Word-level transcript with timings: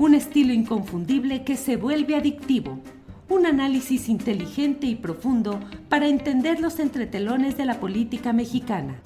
un 0.00 0.14
estilo 0.14 0.54
inconfundible 0.54 1.44
que 1.44 1.58
se 1.58 1.76
vuelve 1.76 2.16
adictivo, 2.16 2.80
un 3.28 3.44
análisis 3.44 4.08
inteligente 4.08 4.86
y 4.86 4.94
profundo 4.94 5.60
para 5.90 6.08
entender 6.08 6.58
los 6.58 6.80
entretelones 6.80 7.58
de 7.58 7.66
la 7.66 7.78
política 7.80 8.32
mexicana. 8.32 8.98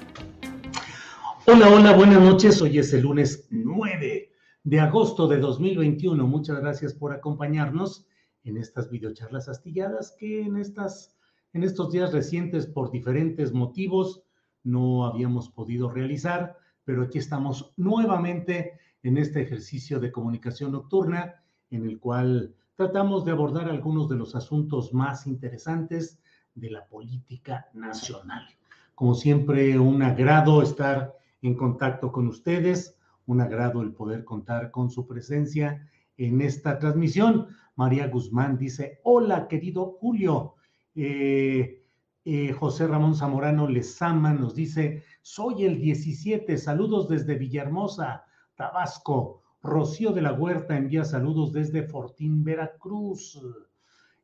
Hola, 1.46 1.68
hola, 1.68 1.96
buenas 1.96 2.22
noches. 2.22 2.62
Hoy 2.62 2.78
es 2.78 2.92
el 2.92 3.00
lunes 3.00 3.48
9 3.50 4.30
de 4.62 4.80
agosto 4.80 5.26
de 5.26 5.38
2021. 5.38 6.28
Muchas 6.28 6.60
gracias 6.60 6.94
por 6.94 7.12
acompañarnos 7.12 8.06
en 8.44 8.56
estas 8.56 8.88
videocharlas 8.88 9.48
astilladas 9.48 10.14
que 10.16 10.42
en, 10.42 10.56
estas, 10.56 11.16
en 11.54 11.64
estos 11.64 11.90
días 11.90 12.12
recientes 12.12 12.68
por 12.68 12.92
diferentes 12.92 13.52
motivos 13.52 14.22
no 14.62 15.06
habíamos 15.06 15.48
podido 15.48 15.90
realizar, 15.90 16.56
pero 16.84 17.02
aquí 17.02 17.18
estamos 17.18 17.72
nuevamente 17.76 18.78
en 19.04 19.18
este 19.18 19.42
ejercicio 19.42 20.00
de 20.00 20.10
comunicación 20.10 20.72
nocturna 20.72 21.36
en 21.70 21.84
el 21.86 22.00
cual 22.00 22.54
tratamos 22.74 23.24
de 23.24 23.32
abordar 23.32 23.68
algunos 23.68 24.08
de 24.08 24.16
los 24.16 24.34
asuntos 24.34 24.92
más 24.92 25.26
interesantes 25.26 26.18
de 26.54 26.70
la 26.70 26.86
política 26.86 27.68
nacional. 27.74 28.48
Como 28.94 29.14
siempre, 29.14 29.78
un 29.78 30.02
agrado 30.02 30.62
estar 30.62 31.14
en 31.42 31.54
contacto 31.54 32.10
con 32.10 32.26
ustedes, 32.26 32.96
un 33.26 33.40
agrado 33.40 33.82
el 33.82 33.92
poder 33.92 34.24
contar 34.24 34.70
con 34.70 34.90
su 34.90 35.06
presencia 35.06 35.86
en 36.16 36.40
esta 36.40 36.78
transmisión. 36.78 37.48
María 37.76 38.08
Guzmán 38.08 38.56
dice, 38.56 39.00
hola 39.04 39.48
querido 39.48 39.96
Julio. 40.00 40.54
Eh, 40.94 41.82
eh, 42.24 42.52
José 42.52 42.86
Ramón 42.86 43.14
Zamorano 43.14 43.68
Lezama 43.68 44.32
nos 44.32 44.54
dice, 44.54 45.02
soy 45.20 45.66
el 45.66 45.78
17, 45.78 46.56
saludos 46.56 47.08
desde 47.08 47.34
Villahermosa, 47.34 48.23
Tabasco. 48.56 49.42
Rocío 49.62 50.12
de 50.12 50.22
la 50.22 50.32
Huerta 50.32 50.76
envía 50.76 51.04
saludos 51.04 51.52
desde 51.52 51.84
Fortín, 51.84 52.44
Veracruz. 52.44 53.40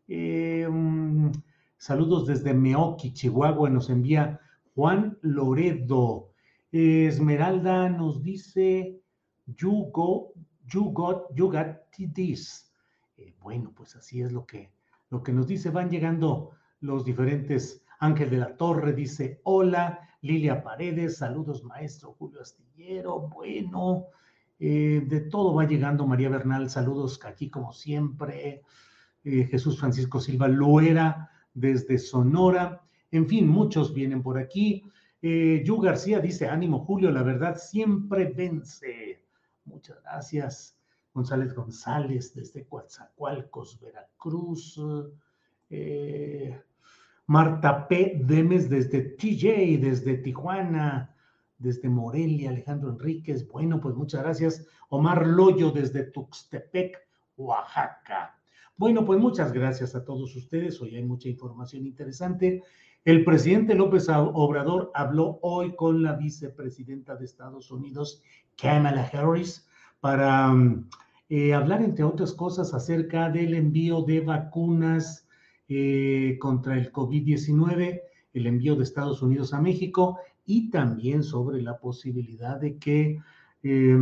Mm, 0.08 1.30
saludos 1.78 2.26
desde 2.26 2.52
Meoqui, 2.52 3.12
Chihuahua, 3.12 3.70
nos 3.70 3.88
envía 3.88 4.40
Juan 4.74 5.18
Loredo. 5.22 6.30
Esmeralda 6.72 7.88
nos 7.88 8.22
dice, 8.22 9.00
you, 9.46 9.90
go, 9.92 10.32
you, 10.66 10.92
got, 10.92 11.34
you 11.34 11.50
got 11.50 11.78
this. 12.14 12.72
Eh, 13.16 13.34
bueno, 13.40 13.72
pues 13.74 13.96
así 13.96 14.20
es 14.20 14.32
lo 14.32 14.46
que, 14.46 14.72
lo 15.10 15.22
que 15.22 15.32
nos 15.32 15.46
dice. 15.46 15.70
Van 15.70 15.90
llegando 15.90 16.52
los 16.80 17.04
diferentes. 17.04 17.84
Ángel 17.98 18.30
de 18.30 18.38
la 18.38 18.56
Torre 18.56 18.92
dice, 18.92 19.40
hola. 19.44 20.00
Lilia 20.22 20.62
Paredes, 20.62 21.16
saludos 21.16 21.64
maestro 21.64 22.14
Julio 22.18 22.42
Astillero. 22.42 23.20
Bueno, 23.28 24.06
eh, 24.58 25.02
de 25.06 25.20
todo 25.22 25.54
va 25.54 25.64
llegando 25.64 26.06
María 26.06 26.28
Bernal, 26.28 26.68
saludos 26.68 27.18
aquí 27.24 27.48
como 27.48 27.72
siempre. 27.72 28.62
Eh, 29.24 29.44
Jesús 29.50 29.78
Francisco 29.78 30.20
Silva 30.20 30.48
Loera 30.48 31.30
desde 31.54 31.98
Sonora. 31.98 32.82
En 33.10 33.26
fin, 33.26 33.48
muchos 33.48 33.94
vienen 33.94 34.22
por 34.22 34.38
aquí. 34.38 34.84
Eh, 35.22 35.62
Yu 35.64 35.78
García 35.80 36.20
dice, 36.20 36.48
ánimo 36.48 36.84
Julio, 36.84 37.10
la 37.10 37.22
verdad 37.22 37.56
siempre 37.56 38.26
vence. 38.26 39.22
Muchas 39.64 40.02
gracias. 40.02 40.76
González 41.14 41.54
González 41.54 42.34
desde 42.34 42.66
Coatzacoalcos, 42.66 43.80
Veracruz. 43.80 44.80
Eh, 45.70 46.60
Marta 47.30 47.86
P. 47.86 48.22
Demes 48.24 48.68
desde 48.68 49.02
TJ, 49.02 49.78
desde 49.80 50.16
Tijuana, 50.16 51.14
desde 51.58 51.88
Morelia, 51.88 52.50
Alejandro 52.50 52.90
Enríquez. 52.90 53.46
Bueno, 53.46 53.80
pues 53.80 53.94
muchas 53.94 54.24
gracias. 54.24 54.66
Omar 54.88 55.24
Loyo 55.24 55.70
desde 55.70 56.10
Tuxtepec, 56.10 56.98
Oaxaca. 57.36 58.36
Bueno, 58.76 59.04
pues 59.04 59.20
muchas 59.20 59.52
gracias 59.52 59.94
a 59.94 60.04
todos 60.04 60.34
ustedes. 60.34 60.82
Hoy 60.82 60.96
hay 60.96 61.04
mucha 61.04 61.28
información 61.28 61.86
interesante. 61.86 62.64
El 63.04 63.22
presidente 63.22 63.76
López 63.76 64.08
Obrador 64.08 64.90
habló 64.92 65.38
hoy 65.42 65.76
con 65.76 66.02
la 66.02 66.14
vicepresidenta 66.14 67.14
de 67.14 67.26
Estados 67.26 67.70
Unidos, 67.70 68.24
Kamala 68.60 69.08
Harris, 69.12 69.68
para 70.00 70.52
eh, 71.28 71.54
hablar, 71.54 71.80
entre 71.82 72.02
otras 72.02 72.32
cosas, 72.32 72.74
acerca 72.74 73.30
del 73.30 73.54
envío 73.54 74.02
de 74.02 74.18
vacunas 74.18 75.28
eh, 75.72 76.36
contra 76.40 76.76
el 76.76 76.90
COVID-19, 76.90 78.00
el 78.32 78.46
envío 78.48 78.74
de 78.74 78.82
Estados 78.82 79.22
Unidos 79.22 79.54
a 79.54 79.60
México 79.60 80.18
y 80.44 80.68
también 80.68 81.22
sobre 81.22 81.62
la 81.62 81.78
posibilidad 81.78 82.58
de 82.58 82.76
que 82.76 83.20
eh, 83.62 83.96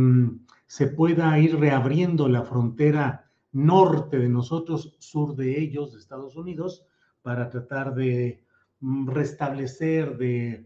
se 0.65 0.87
pueda 0.87 1.37
ir 1.37 1.59
reabriendo 1.59 2.27
la 2.27 2.41
frontera 2.41 3.29
norte 3.51 4.17
de 4.17 4.29
nosotros, 4.29 4.95
sur 4.97 5.35
de 5.35 5.59
ellos, 5.61 5.93
de 5.93 5.99
Estados 5.99 6.35
Unidos, 6.35 6.87
para 7.21 7.51
tratar 7.51 7.93
de 7.93 8.43
restablecer, 8.81 10.17
de 10.17 10.65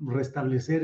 restablecer 0.00 0.82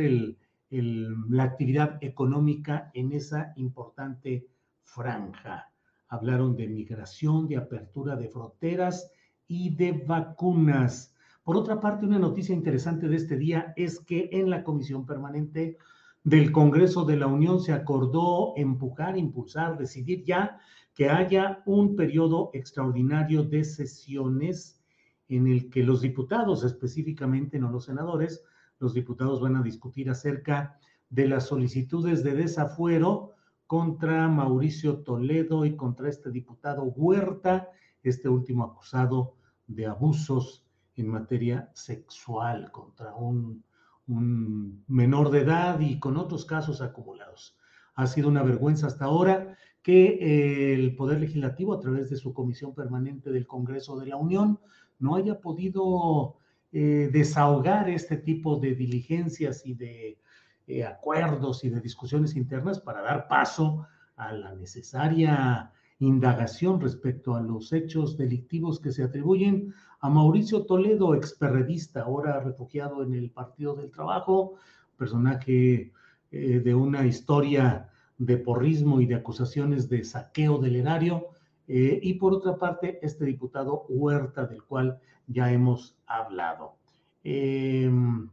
la 0.70 1.42
actividad 1.42 1.98
económica 2.00 2.90
en 2.94 3.12
esa 3.12 3.52
importante 3.56 4.48
franja. 4.82 5.70
Hablaron 6.08 6.56
de 6.56 6.68
migración, 6.68 7.46
de 7.48 7.58
apertura 7.58 8.16
de 8.16 8.30
fronteras 8.30 9.12
y 9.48 9.74
de 9.74 9.92
vacunas. 9.92 11.14
Por 11.42 11.56
otra 11.56 11.80
parte, 11.80 12.04
una 12.04 12.18
noticia 12.18 12.54
interesante 12.54 13.08
de 13.08 13.16
este 13.16 13.36
día 13.36 13.72
es 13.74 13.98
que 14.00 14.28
en 14.32 14.50
la 14.50 14.62
Comisión 14.62 15.06
Permanente 15.06 15.78
del 16.22 16.52
Congreso 16.52 17.06
de 17.06 17.16
la 17.16 17.26
Unión 17.26 17.60
se 17.60 17.72
acordó 17.72 18.52
empujar, 18.56 19.16
impulsar, 19.16 19.78
decidir 19.78 20.24
ya 20.24 20.60
que 20.94 21.08
haya 21.08 21.62
un 21.64 21.96
periodo 21.96 22.50
extraordinario 22.52 23.44
de 23.44 23.64
sesiones 23.64 24.82
en 25.28 25.46
el 25.46 25.70
que 25.70 25.82
los 25.82 26.02
diputados, 26.02 26.64
específicamente 26.64 27.58
no 27.58 27.70
los 27.70 27.86
senadores, 27.86 28.44
los 28.78 28.92
diputados 28.92 29.40
van 29.40 29.56
a 29.56 29.62
discutir 29.62 30.10
acerca 30.10 30.78
de 31.08 31.28
las 31.28 31.46
solicitudes 31.46 32.22
de 32.22 32.34
desafuero 32.34 33.32
contra 33.66 34.28
Mauricio 34.28 34.98
Toledo 34.98 35.64
y 35.64 35.76
contra 35.76 36.08
este 36.08 36.30
diputado 36.30 36.82
Huerta, 36.84 37.70
este 38.02 38.28
último 38.28 38.64
acusado 38.64 39.37
de 39.68 39.86
abusos 39.86 40.64
en 40.96 41.08
materia 41.08 41.70
sexual 41.74 42.72
contra 42.72 43.14
un, 43.14 43.62
menor 44.06 45.30
de 45.30 45.42
edad 45.42 45.78
y 45.80 45.98
con 45.98 46.16
otros 46.16 46.46
casos 46.46 46.80
acumulados. 46.80 47.58
Ha 47.94 48.06
sido 48.06 48.28
una 48.28 48.42
vergüenza 48.42 48.86
hasta 48.86 49.04
ahora 49.04 49.54
que 49.82 50.18
eh, 50.20 50.74
el 50.74 50.96
Poder 50.96 51.20
Legislativo, 51.20 51.74
a 51.74 51.80
través 51.80 52.08
de 52.08 52.16
su 52.16 52.32
Comisión 52.32 52.74
Permanente 52.74 53.30
del 53.30 53.46
Congreso 53.46 53.98
de 53.98 54.06
la 54.06 54.16
Unión, 54.16 54.60
no 54.98 55.14
haya 55.14 55.40
podido 55.40 56.36
eh, 56.72 57.10
desahogar 57.12 57.90
este 57.90 58.16
tipo 58.16 58.56
de 58.58 58.74
diligencias 58.74 59.66
y 59.66 59.74
de 59.74 60.18
eh, 60.66 60.84
acuerdos 60.84 61.64
y 61.64 61.68
de 61.68 61.80
discusiones 61.80 62.34
internas 62.34 62.80
para 62.80 63.02
dar 63.02 63.28
paso 63.28 63.86
a 64.16 64.32
la 64.32 64.54
necesaria 64.54 65.70
indagación 66.00 66.80
respecto 66.80 67.34
a 67.34 67.40
los 67.40 67.72
hechos 67.72 68.16
delictivos 68.16 68.80
que 68.80 68.92
se 68.92 69.02
atribuyen 69.02 69.74
a 70.00 70.08
Mauricio 70.08 70.64
Toledo, 70.64 71.14
experredista, 71.14 72.02
ahora 72.02 72.40
refugiado 72.40 73.02
en 73.02 73.14
el 73.14 73.30
Partido 73.30 73.74
del 73.74 73.90
Trabajo, 73.90 74.54
personaje 74.96 75.92
eh, 76.30 76.60
de 76.60 76.74
una 76.74 77.04
historia 77.06 77.88
de 78.16 78.36
porrismo 78.36 79.00
y 79.00 79.06
de 79.06 79.16
acusaciones 79.16 79.88
de 79.88 80.04
saqueo 80.04 80.58
del 80.58 80.76
erario, 80.76 81.28
eh, 81.66 81.98
y 82.02 82.14
por 82.14 82.32
otra 82.32 82.56
parte, 82.56 82.98
este 83.02 83.24
diputado 83.24 83.84
Huerta, 83.88 84.46
del 84.46 84.62
cual 84.62 84.98
ya 85.26 85.52
hemos 85.52 85.96
hablado. 86.06 86.76
Em, 87.22 88.28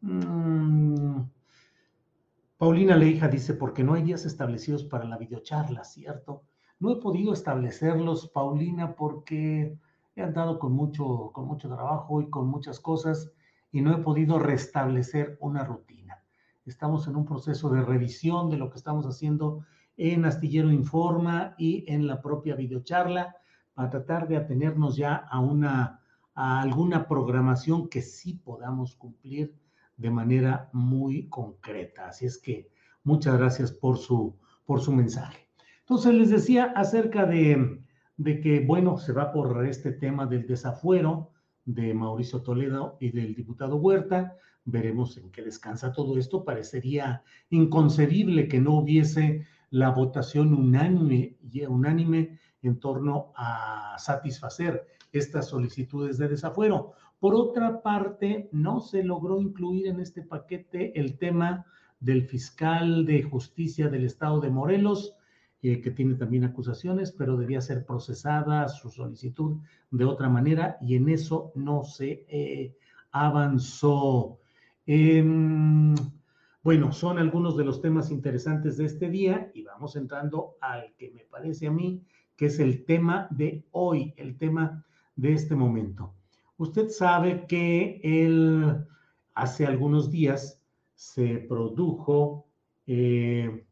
mm, 0.00 1.20
Paulina 2.58 2.96
Leija 2.96 3.28
dice, 3.28 3.54
porque 3.54 3.84
no 3.84 3.94
hay 3.94 4.02
días 4.02 4.24
establecidos 4.24 4.84
para 4.84 5.04
la 5.04 5.16
videocharla, 5.16 5.84
¿cierto? 5.84 6.42
No 6.80 6.90
he 6.92 6.96
podido 6.96 7.32
establecerlos, 7.32 8.28
Paulina, 8.28 8.96
porque 8.96 9.78
he 10.16 10.22
andado 10.22 10.58
con 10.58 10.72
mucho, 10.72 11.30
con 11.32 11.46
mucho 11.46 11.68
trabajo 11.68 12.22
y 12.22 12.30
con 12.30 12.48
muchas 12.48 12.80
cosas 12.80 13.30
y 13.70 13.82
no 13.82 13.94
he 13.94 13.98
podido 13.98 14.38
restablecer 14.38 15.36
una 15.40 15.62
rutina. 15.62 16.24
Estamos 16.64 17.06
en 17.06 17.16
un 17.16 17.26
proceso 17.26 17.68
de 17.68 17.82
revisión 17.82 18.50
de 18.50 18.56
lo 18.56 18.70
que 18.70 18.78
estamos 18.78 19.04
haciendo 19.06 19.64
en 19.96 20.24
Astillero 20.24 20.72
Informa 20.72 21.54
y 21.58 21.84
en 21.86 22.06
la 22.06 22.22
propia 22.22 22.56
videocharla 22.56 23.36
para 23.74 23.90
tratar 23.90 24.26
de 24.26 24.38
atenernos 24.38 24.96
ya 24.96 25.14
a 25.14 25.38
una 25.38 26.00
a 26.34 26.62
alguna 26.62 27.06
programación 27.06 27.88
que 27.88 28.00
sí 28.00 28.32
podamos 28.32 28.96
cumplir 28.96 29.54
de 29.98 30.10
manera 30.10 30.70
muy 30.72 31.28
concreta. 31.28 32.08
Así 32.08 32.24
es 32.24 32.38
que 32.38 32.70
muchas 33.04 33.36
gracias 33.36 33.72
por 33.72 33.98
su, 33.98 34.38
por 34.64 34.80
su 34.80 34.92
mensaje. 34.92 35.49
Entonces 35.90 36.14
les 36.14 36.30
decía 36.30 36.66
acerca 36.76 37.26
de, 37.26 37.80
de 38.16 38.40
que, 38.40 38.60
bueno, 38.60 38.96
se 38.96 39.12
va 39.12 39.32
por 39.32 39.66
este 39.66 39.90
tema 39.90 40.24
del 40.24 40.46
desafuero 40.46 41.32
de 41.64 41.92
Mauricio 41.94 42.42
Toledo 42.42 42.96
y 43.00 43.10
del 43.10 43.34
diputado 43.34 43.74
Huerta. 43.74 44.36
Veremos 44.64 45.16
en 45.16 45.32
qué 45.32 45.42
descansa 45.42 45.92
todo 45.92 46.16
esto. 46.16 46.44
Parecería 46.44 47.24
inconcebible 47.48 48.46
que 48.46 48.60
no 48.60 48.76
hubiese 48.76 49.44
la 49.70 49.90
votación 49.90 50.54
unánime, 50.54 51.38
unánime 51.68 52.38
en 52.62 52.78
torno 52.78 53.32
a 53.34 53.96
satisfacer 53.98 54.86
estas 55.10 55.48
solicitudes 55.48 56.18
de 56.18 56.28
desafuero. 56.28 56.92
Por 57.18 57.34
otra 57.34 57.82
parte, 57.82 58.48
no 58.52 58.78
se 58.78 59.02
logró 59.02 59.40
incluir 59.40 59.88
en 59.88 59.98
este 59.98 60.22
paquete 60.22 60.96
el 61.00 61.18
tema 61.18 61.66
del 61.98 62.22
fiscal 62.28 63.04
de 63.04 63.24
justicia 63.24 63.88
del 63.88 64.04
estado 64.04 64.38
de 64.38 64.50
Morelos, 64.50 65.16
eh, 65.62 65.80
que 65.80 65.90
tiene 65.90 66.14
también 66.14 66.44
acusaciones, 66.44 67.12
pero 67.12 67.36
debía 67.36 67.60
ser 67.60 67.84
procesada 67.84 68.68
su 68.68 68.90
solicitud 68.90 69.58
de 69.90 70.04
otra 70.04 70.28
manera 70.28 70.78
y 70.80 70.96
en 70.96 71.08
eso 71.08 71.52
no 71.54 71.84
se 71.84 72.24
eh, 72.28 72.74
avanzó. 73.12 74.38
Em, 74.86 75.94
bueno, 76.62 76.92
son 76.92 77.18
algunos 77.18 77.56
de 77.56 77.64
los 77.64 77.80
temas 77.80 78.10
interesantes 78.10 78.76
de 78.78 78.86
este 78.86 79.10
día 79.10 79.50
y 79.54 79.62
vamos 79.62 79.96
entrando 79.96 80.56
al 80.60 80.94
que 80.96 81.10
me 81.10 81.24
parece 81.24 81.66
a 81.66 81.70
mí 81.70 82.02
que 82.36 82.46
es 82.46 82.58
el 82.58 82.86
tema 82.86 83.28
de 83.30 83.62
hoy, 83.72 84.14
el 84.16 84.38
tema 84.38 84.82
de 85.14 85.34
este 85.34 85.54
momento. 85.54 86.14
Usted 86.56 86.88
sabe 86.88 87.46
que 87.46 88.00
el, 88.02 88.86
hace 89.34 89.66
algunos 89.66 90.10
días 90.10 90.62
se 90.94 91.36
produjo 91.48 92.46
eh, 92.86 93.66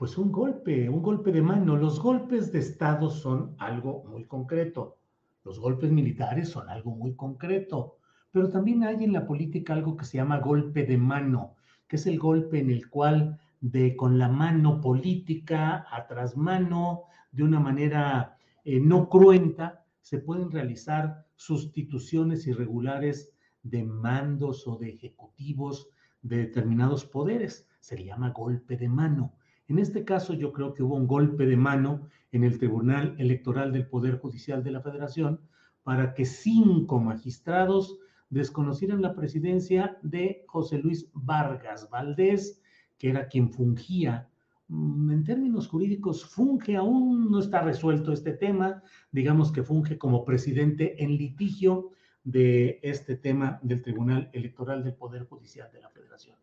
pues 0.00 0.16
un 0.16 0.32
golpe, 0.32 0.88
un 0.88 1.02
golpe 1.02 1.30
de 1.30 1.42
mano. 1.42 1.76
Los 1.76 2.00
golpes 2.00 2.50
de 2.52 2.58
Estado 2.58 3.10
son 3.10 3.54
algo 3.58 4.02
muy 4.08 4.24
concreto. 4.24 4.96
Los 5.44 5.60
golpes 5.60 5.92
militares 5.92 6.48
son 6.48 6.70
algo 6.70 6.92
muy 6.92 7.14
concreto. 7.14 7.98
Pero 8.30 8.48
también 8.48 8.82
hay 8.82 9.04
en 9.04 9.12
la 9.12 9.26
política 9.26 9.74
algo 9.74 9.98
que 9.98 10.06
se 10.06 10.16
llama 10.16 10.38
golpe 10.38 10.86
de 10.86 10.96
mano, 10.96 11.56
que 11.86 11.96
es 11.96 12.06
el 12.06 12.18
golpe 12.18 12.60
en 12.60 12.70
el 12.70 12.88
cual 12.88 13.38
de 13.60 13.94
con 13.94 14.16
la 14.16 14.30
mano 14.30 14.80
política, 14.80 15.84
a 15.90 16.06
tras 16.06 16.34
mano, 16.34 17.02
de 17.30 17.42
una 17.42 17.60
manera 17.60 18.38
eh, 18.64 18.80
no 18.80 19.06
cruenta, 19.10 19.84
se 20.00 20.16
pueden 20.16 20.50
realizar 20.50 21.26
sustituciones 21.36 22.46
irregulares 22.46 23.34
de 23.62 23.84
mandos 23.84 24.66
o 24.66 24.78
de 24.78 24.94
ejecutivos 24.94 25.90
de 26.22 26.38
determinados 26.38 27.04
poderes. 27.04 27.68
Se 27.80 27.98
le 27.98 28.06
llama 28.06 28.30
golpe 28.30 28.78
de 28.78 28.88
mano. 28.88 29.34
En 29.70 29.78
este 29.78 30.04
caso 30.04 30.34
yo 30.34 30.52
creo 30.52 30.74
que 30.74 30.82
hubo 30.82 30.96
un 30.96 31.06
golpe 31.06 31.46
de 31.46 31.56
mano 31.56 32.08
en 32.32 32.44
el 32.44 32.58
Tribunal 32.58 33.14
Electoral 33.18 33.72
del 33.72 33.86
Poder 33.86 34.18
Judicial 34.18 34.62
de 34.62 34.72
la 34.72 34.82
Federación 34.82 35.40
para 35.82 36.12
que 36.12 36.26
cinco 36.26 37.00
magistrados 37.00 37.98
desconocieran 38.28 39.00
la 39.00 39.14
presidencia 39.14 39.96
de 40.02 40.44
José 40.46 40.78
Luis 40.78 41.08
Vargas 41.14 41.88
Valdés, 41.88 42.60
que 42.98 43.08
era 43.08 43.28
quien 43.28 43.50
fungía 43.50 44.30
Mm, 44.70 45.10
en 45.10 45.24
términos 45.24 45.66
jurídicos, 45.66 46.24
funge, 46.24 46.76
aún 46.76 47.28
no 47.28 47.40
está 47.40 47.60
resuelto 47.60 48.12
este 48.12 48.32
tema, 48.34 48.84
digamos 49.10 49.50
que 49.50 49.64
funge 49.64 49.98
como 49.98 50.24
presidente 50.24 51.02
en 51.02 51.16
litigio 51.16 51.90
de 52.22 52.78
este 52.84 53.16
tema 53.16 53.58
del 53.62 53.82
Tribunal 53.82 54.30
Electoral 54.32 54.84
del 54.84 54.94
Poder 54.94 55.24
Judicial 55.24 55.72
de 55.72 55.80
la 55.80 55.88
Federación. 55.88 56.36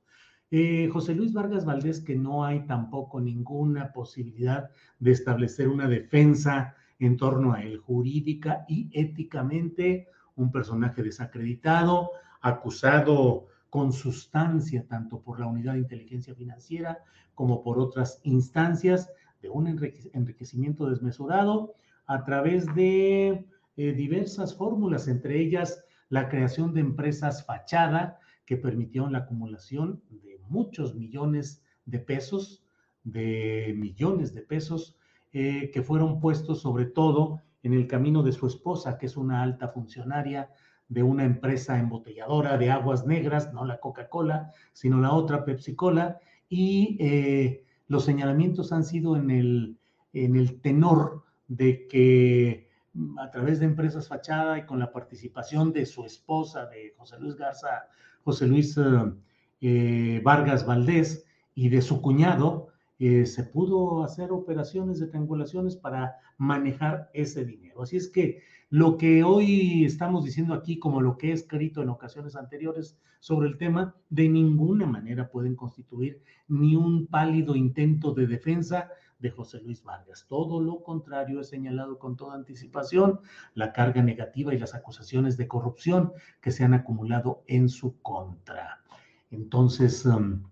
Eh, 0.50 0.90
José 0.94 1.14
Luis 1.14 1.34
Vargas 1.34 1.66
Valdés, 1.66 2.00
que 2.00 2.16
no 2.16 2.46
hay 2.46 2.66
tampoco 2.66 3.20
ninguna 3.20 3.92
posibilidad 3.92 4.70
de 5.00 5.12
establecer 5.12 5.68
una 5.68 5.90
defensa 5.90 6.76
en 7.00 7.18
torno 7.18 7.54
a 7.54 7.64
él, 7.64 7.78
jurídica 7.78 8.66
y 8.68 8.90
éticamente, 8.94 10.08
un 10.36 10.52
personaje 10.52 11.04
desacreditado, 11.04 12.12
acusado 12.42 13.48
con 13.70 13.92
sustancia 13.92 14.86
tanto 14.88 15.20
por 15.22 15.40
la 15.40 15.48
Unidad 15.48 15.74
de 15.74 15.80
Inteligencia 15.80 16.34
Financiera 16.34 17.00
como 17.36 17.62
por 17.62 17.78
otras 17.78 18.22
instancias 18.24 19.12
de 19.42 19.50
un 19.50 19.68
enriquecimiento 19.68 20.90
desmesurado 20.90 21.76
a 22.06 22.24
través 22.24 22.66
de 22.74 23.46
eh, 23.76 23.92
diversas 23.94 24.56
fórmulas, 24.56 25.08
entre 25.08 25.40
ellas 25.40 25.84
la 26.10 26.30
creación 26.30 26.74
de 26.74 26.80
empresas 26.82 27.46
fachada 27.46 28.20
que 28.46 28.58
permitieron 28.58 29.12
la 29.12 29.20
acumulación 29.20 30.02
de 30.10 30.37
muchos 30.50 30.96
millones 30.96 31.64
de 31.86 32.00
pesos, 32.00 32.64
de 33.04 33.74
millones 33.78 34.34
de 34.34 34.42
pesos, 34.42 34.98
eh, 35.34 35.72
que 35.72 35.82
fueron 35.82 36.20
puestos 36.20 36.62
sobre 36.62 36.86
todo 36.86 37.42
en 37.64 37.74
el 37.74 37.88
camino 37.88 38.24
de 38.24 38.32
su 38.32 38.48
esposa, 38.48 38.98
que 38.98 39.06
es 39.06 39.18
una 39.18 39.44
alta 39.44 39.68
funcionaria 39.68 40.50
de 40.90 41.04
una 41.04 41.26
empresa 41.26 41.80
embotelladora 41.80 42.58
de 42.58 42.72
aguas 42.72 43.06
negras, 43.06 43.54
no 43.54 43.66
la 43.66 43.80
Coca-Cola, 43.80 44.52
sino 44.74 45.02
la 45.02 45.12
otra 45.12 45.44
Pepsi-Cola, 45.44 46.20
y 46.50 46.98
eh, 47.00 47.66
los 47.88 48.06
señalamientos 48.06 48.72
han 48.72 48.84
sido 48.84 49.18
en 49.18 49.30
el, 49.32 49.78
en 50.14 50.36
el 50.36 50.62
tenor 50.62 51.24
de 51.48 51.88
que 51.88 52.70
mm, 52.94 53.20
a 53.20 53.32
través 53.32 53.60
de 53.60 53.66
empresas 53.66 54.08
fachada 54.08 54.58
y 54.58 54.66
con 54.66 54.80
la 54.80 54.92
participación 54.92 55.74
de 55.74 55.86
su 55.86 56.06
esposa, 56.06 56.68
de 56.68 56.94
José 56.98 57.20
Luis 57.20 57.36
Garza, 57.36 57.88
José 58.24 58.48
Luis 58.48 58.78
eh, 58.78 59.14
eh, 59.62 60.22
Vargas 60.24 60.66
Valdés 60.66 61.26
y 61.56 61.70
de 61.70 61.82
su 61.82 62.02
cuñado, 62.02 62.68
se 63.00 63.44
pudo 63.44 64.04
hacer 64.04 64.32
operaciones 64.32 65.00
de 65.00 65.06
triangulaciones 65.06 65.76
para 65.76 66.16
manejar 66.40 67.12
ese 67.14 67.46
dinero. 67.46 67.84
Así 67.84 67.96
es 67.96 68.10
que 68.10 68.42
lo 68.70 68.98
que 68.98 69.24
hoy 69.24 69.86
estamos 69.86 70.26
diciendo 70.26 70.54
aquí, 70.54 70.78
como 70.78 71.00
lo 71.00 71.18
que 71.18 71.30
he 71.30 71.32
escrito 71.32 71.82
en 71.82 71.90
ocasiones 71.90 72.36
anteriores 72.36 72.98
sobre 73.20 73.48
el 73.48 73.58
tema, 73.58 73.96
de 74.10 74.28
ninguna 74.28 74.86
manera 74.86 75.30
pueden 75.30 75.56
constituir 75.56 76.22
ni 76.48 76.76
un 76.76 77.08
pálido 77.08 77.56
intento 77.56 78.14
de 78.14 78.28
defensa 78.28 78.90
de 79.20 79.32
José 79.32 79.62
Luis 79.62 79.84
Vargas. 79.84 80.26
Todo 80.28 80.62
lo 80.62 80.84
contrario, 80.84 81.40
he 81.40 81.44
señalado 81.44 81.98
con 81.98 82.18
toda 82.18 82.36
anticipación 82.36 83.22
la 83.54 83.74
carga 83.74 84.04
negativa 84.04 84.54
y 84.54 84.60
las 84.60 84.76
acusaciones 84.76 85.38
de 85.38 85.48
corrupción 85.48 86.12
que 86.42 86.52
se 86.52 86.64
han 86.64 86.74
acumulado 86.74 87.44
en 87.48 87.70
su 87.70 88.00
contra. 88.02 88.82
Entonces, 89.32 90.06
um, 90.06 90.44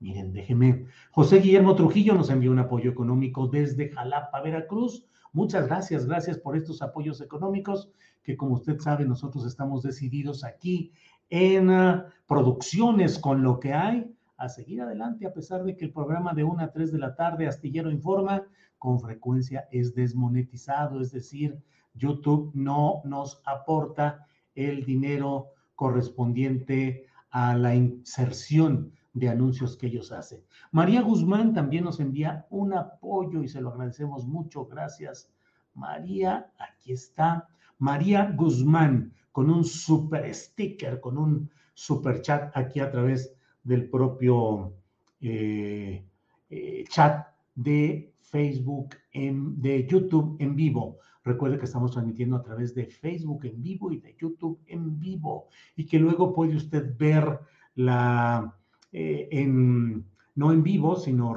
miren, 0.00 0.32
déjeme. 0.32 0.86
José 1.10 1.40
Guillermo 1.40 1.74
Trujillo 1.74 2.14
nos 2.14 2.30
envió 2.30 2.50
un 2.50 2.58
apoyo 2.58 2.90
económico 2.90 3.48
desde 3.48 3.90
Jalapa, 3.90 4.40
Veracruz 4.40 5.08
Muchas 5.32 5.66
gracias, 5.66 6.06
gracias 6.06 6.38
por 6.38 6.56
estos 6.56 6.80
apoyos 6.80 7.20
económicos 7.20 7.90
que 8.22 8.36
como 8.36 8.54
usted 8.54 8.78
sabe 8.78 9.04
nosotros 9.04 9.44
estamos 9.44 9.82
decididos 9.82 10.42
aquí 10.42 10.92
en 11.28 11.68
uh, 11.70 12.04
producciones 12.26 13.18
con 13.18 13.42
lo 13.42 13.60
que 13.60 13.74
hay 13.74 14.10
a 14.38 14.48
seguir 14.48 14.80
adelante 14.80 15.26
a 15.26 15.32
pesar 15.32 15.64
de 15.64 15.76
que 15.76 15.84
el 15.84 15.92
programa 15.92 16.32
de 16.32 16.44
1 16.44 16.62
a 16.62 16.72
3 16.72 16.92
de 16.92 16.98
la 16.98 17.14
tarde 17.14 17.46
Astillero 17.46 17.90
Informa 17.90 18.42
con 18.78 19.00
frecuencia 19.00 19.68
es 19.70 19.94
desmonetizado, 19.94 21.00
es 21.00 21.12
decir, 21.12 21.58
YouTube 21.94 22.50
no 22.54 23.02
nos 23.04 23.42
aporta 23.44 24.26
el 24.54 24.84
dinero 24.84 25.48
correspondiente 25.74 27.06
a 27.30 27.56
la 27.56 27.74
inserción 27.74 28.92
de 29.12 29.28
anuncios 29.28 29.76
que 29.76 29.86
ellos 29.86 30.12
hacen. 30.12 30.42
María 30.70 31.02
Guzmán 31.02 31.52
también 31.52 31.84
nos 31.84 32.00
envía 32.00 32.46
un 32.50 32.74
apoyo 32.74 33.42
y 33.42 33.48
se 33.48 33.60
lo 33.60 33.70
agradecemos 33.70 34.26
mucho. 34.26 34.66
Gracias, 34.66 35.30
María. 35.74 36.50
Aquí 36.58 36.92
está. 36.92 37.48
María 37.78 38.32
Guzmán 38.36 39.12
con 39.32 39.50
un 39.50 39.64
super 39.64 40.34
sticker, 40.34 41.00
con 41.00 41.18
un 41.18 41.50
super 41.74 42.20
chat 42.22 42.50
aquí 42.56 42.80
a 42.80 42.90
través 42.90 43.34
del 43.62 43.88
propio 43.88 44.74
eh, 45.20 46.04
eh, 46.50 46.84
chat 46.88 47.26
de 47.54 48.12
Facebook, 48.20 48.96
en, 49.12 49.60
de 49.60 49.86
YouTube 49.86 50.36
en 50.38 50.54
vivo. 50.54 50.98
Recuerde 51.28 51.58
que 51.58 51.66
estamos 51.66 51.90
transmitiendo 51.90 52.36
a 52.36 52.42
través 52.42 52.74
de 52.74 52.86
Facebook 52.86 53.44
en 53.44 53.62
vivo 53.62 53.92
y 53.92 53.98
de 53.98 54.16
YouTube 54.18 54.58
en 54.66 54.98
vivo 54.98 55.48
y 55.76 55.84
que 55.84 55.98
luego 55.98 56.32
puede 56.32 56.56
usted 56.56 56.96
ver 56.96 57.38
la, 57.74 58.56
eh, 58.92 59.28
en, 59.30 60.06
no 60.36 60.52
en 60.54 60.62
vivo, 60.62 60.96
sino 60.96 61.34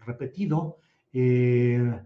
repetido, 0.00 0.76
eh, 1.14 2.02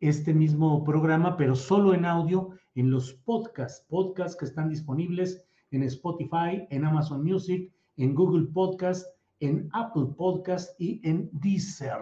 este 0.00 0.32
mismo 0.32 0.82
programa, 0.82 1.36
pero 1.36 1.54
solo 1.54 1.92
en 1.92 2.06
audio 2.06 2.52
en 2.74 2.90
los 2.90 3.12
podcasts, 3.12 3.84
podcasts 3.90 4.34
que 4.38 4.46
están 4.46 4.70
disponibles 4.70 5.44
en 5.72 5.82
Spotify, 5.82 6.66
en 6.70 6.86
Amazon 6.86 7.22
Music, 7.22 7.70
en 7.98 8.14
Google 8.14 8.46
Podcast, 8.46 9.06
en 9.40 9.68
Apple 9.74 10.06
Podcast 10.16 10.70
y 10.80 11.06
en 11.06 11.28
Deezer. 11.34 12.00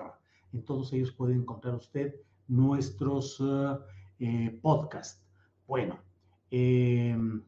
En 0.53 0.63
todos 0.63 0.93
ellos 0.93 1.11
puede 1.11 1.35
encontrar 1.35 1.75
usted 1.75 2.15
nuestros 2.47 3.43
eh, 4.21 4.59
podcasts. 4.63 5.25
Bueno, 5.67 5.99
mm, 6.51 7.39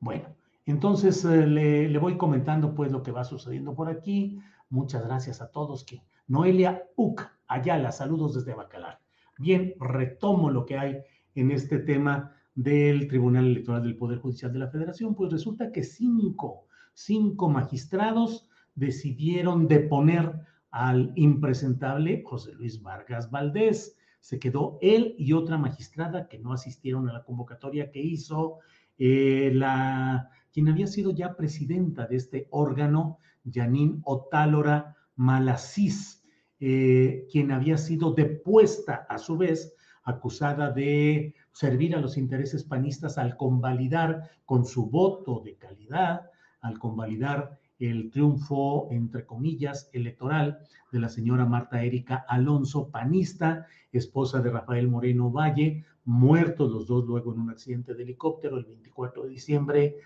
bueno, 0.00 0.24
entonces 0.66 1.24
eh, 1.24 1.46
le, 1.46 1.98
voy 1.98 2.16
comentando 2.16 2.74
pues 2.74 2.92
lo 2.92 3.02
que 3.02 3.10
va 3.10 3.24
sucediendo 3.24 3.74
por 3.74 3.88
aquí. 3.88 4.38
Muchas 4.70 5.04
gracias 5.04 5.40
a 5.40 5.50
todos. 5.50 5.84
Que 5.84 6.02
Noelia 6.26 6.84
Uc 6.96 7.22
Ayala, 7.48 7.90
saludos 7.90 8.34
desde 8.34 8.54
Bacalar. 8.54 9.00
Bien, 9.38 9.74
retomo 9.80 10.50
lo 10.50 10.66
que 10.66 10.78
hay 10.78 10.98
en 11.34 11.50
este 11.50 11.78
tema 11.78 12.32
del 12.54 13.08
Tribunal 13.08 13.46
Electoral 13.46 13.82
del 13.82 13.96
Poder 13.96 14.18
Judicial 14.18 14.52
de 14.52 14.58
la 14.58 14.68
Federación. 14.68 15.14
Pues 15.14 15.32
resulta 15.32 15.72
que 15.72 15.82
cinco, 15.82 16.66
cinco 16.92 17.48
magistrados 17.48 18.48
decidieron 18.74 19.66
deponer 19.68 20.32
al 20.70 21.12
impresentable 21.16 22.22
José 22.24 22.52
Luis 22.52 22.82
Vargas 22.82 23.30
Valdés. 23.30 23.96
Se 24.20 24.38
quedó 24.38 24.78
él 24.82 25.14
y 25.18 25.32
otra 25.32 25.58
magistrada 25.58 26.28
que 26.28 26.38
no 26.38 26.52
asistieron 26.52 27.08
a 27.08 27.12
la 27.12 27.24
convocatoria 27.24 27.90
que 27.90 28.00
hizo 28.00 28.58
eh, 28.98 29.52
la 29.54 30.30
quien 30.52 30.68
había 30.68 30.86
sido 30.88 31.12
ya 31.12 31.36
presidenta 31.36 32.06
de 32.06 32.16
este 32.16 32.48
órgano, 32.50 33.18
Janine 33.48 34.00
Otálora 34.04 34.96
Malasís, 35.14 36.24
eh, 36.58 37.26
quien 37.30 37.52
había 37.52 37.78
sido 37.78 38.12
depuesta 38.12 39.06
a 39.08 39.18
su 39.18 39.36
vez, 39.36 39.74
acusada 40.02 40.70
de 40.70 41.34
servir 41.52 41.94
a 41.94 42.00
los 42.00 42.16
intereses 42.16 42.64
panistas 42.64 43.18
al 43.18 43.36
convalidar 43.36 44.30
con 44.46 44.64
su 44.64 44.90
voto 44.90 45.42
de 45.44 45.56
calidad, 45.56 46.30
al 46.60 46.78
convalidar 46.78 47.57
el 47.78 48.10
triunfo, 48.10 48.88
entre 48.90 49.24
comillas, 49.24 49.88
electoral 49.92 50.58
de 50.90 50.98
la 50.98 51.08
señora 51.08 51.46
Marta 51.46 51.82
Erika 51.82 52.24
Alonso, 52.28 52.88
panista, 52.90 53.66
esposa 53.92 54.40
de 54.40 54.50
Rafael 54.50 54.88
Moreno 54.88 55.30
Valle, 55.30 55.84
muertos 56.04 56.72
los 56.72 56.86
dos 56.86 57.04
luego 57.04 57.32
en 57.32 57.40
un 57.40 57.50
accidente 57.50 57.94
de 57.94 58.02
helicóptero 58.02 58.56
el 58.56 58.64
24 58.64 59.24
de 59.24 59.28
diciembre 59.28 59.96